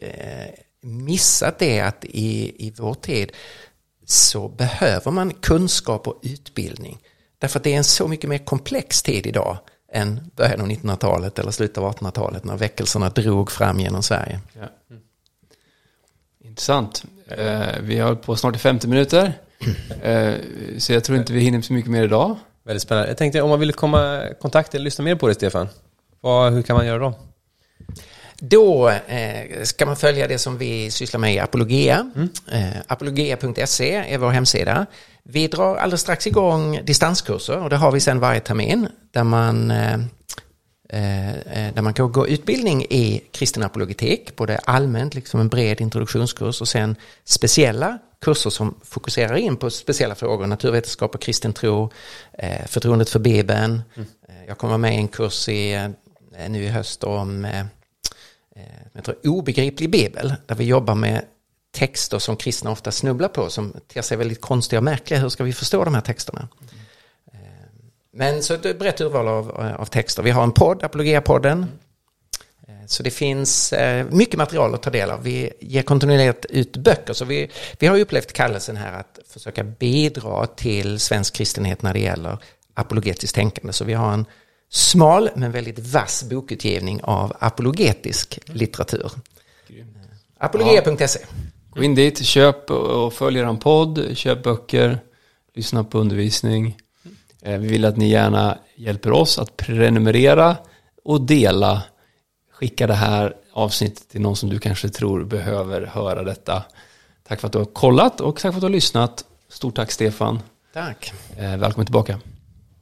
[0.00, 3.32] eh, missat det att i, i vår tid
[4.06, 6.98] så behöver man kunskap och utbildning.
[7.38, 9.58] Därför att det är en så mycket mer komplex tid idag
[9.92, 14.40] än början av 1900-talet eller slutet av 1800-talet när väckelserna drog fram genom Sverige.
[14.52, 14.68] Ja.
[14.90, 15.02] Mm.
[16.44, 17.04] Intressant.
[17.28, 19.32] Eh, vi har på snart i 50 minuter.
[20.02, 20.34] Eh,
[20.78, 22.36] så jag tror inte vi hinner så mycket mer idag.
[22.64, 23.08] Väldigt spännande.
[23.08, 25.68] Jag tänkte om man vill komma i kontakt eller lyssna mer på dig Stefan.
[26.20, 27.14] Vad, hur kan man göra då?
[28.38, 32.10] Då eh, ska man följa det som vi sysslar med i Apologia.
[32.16, 32.28] Mm.
[32.52, 34.86] Eh, apologia.se är vår hemsida.
[35.22, 39.70] Vi drar alldeles strax igång distanskurser och det har vi sedan varje termin där man
[39.70, 39.98] eh,
[41.74, 46.68] där man kan gå utbildning i kristen apologetik, både allmänt, liksom en bred introduktionskurs och
[46.68, 51.90] sen speciella kurser som fokuserar in på speciella frågor, naturvetenskap och kristen tro,
[52.32, 53.82] eh, förtroendet för Bibeln.
[53.94, 54.08] Mm.
[54.46, 55.90] Jag kommer med i en kurs i,
[56.48, 57.46] nu i höst om
[58.92, 61.24] jag tror, obegriplig bibel, där vi jobbar med
[61.74, 65.20] texter som kristna ofta snubblar på, som ter sig väldigt konstiga och märkliga.
[65.20, 66.48] Hur ska vi förstå de här texterna?
[66.60, 66.83] Mm.
[68.16, 70.22] Men så ett brett urval av, av texter.
[70.22, 71.66] Vi har en podd, Apologia-podden.
[72.68, 75.22] Eh, så det finns eh, mycket material att ta del av.
[75.22, 77.12] Vi ger kontinuerligt ut böcker.
[77.12, 82.00] Så vi, vi har upplevt kallelsen här att försöka bidra till svensk kristenhet när det
[82.00, 82.38] gäller
[82.74, 83.72] apologetiskt tänkande.
[83.72, 84.26] Så vi har en
[84.70, 89.10] smal men väldigt vass bokutgivning av apologetisk litteratur.
[90.38, 91.20] Apologia.se
[91.70, 94.98] Gå in dit, köp och följ er podd, köp böcker,
[95.54, 96.76] lyssna på undervisning.
[97.44, 100.56] Eh, vi vill att ni gärna hjälper oss att prenumerera
[101.04, 101.82] och dela.
[102.52, 106.62] Skicka det här avsnittet till någon som du kanske tror behöver höra detta.
[107.28, 109.24] Tack för att du har kollat och tack för att du har lyssnat.
[109.48, 110.40] Stort tack Stefan.
[110.72, 111.12] Tack.
[111.36, 112.12] Eh, välkommen tillbaka.
[112.12, 112.20] Ha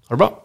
[0.08, 0.41] det bra.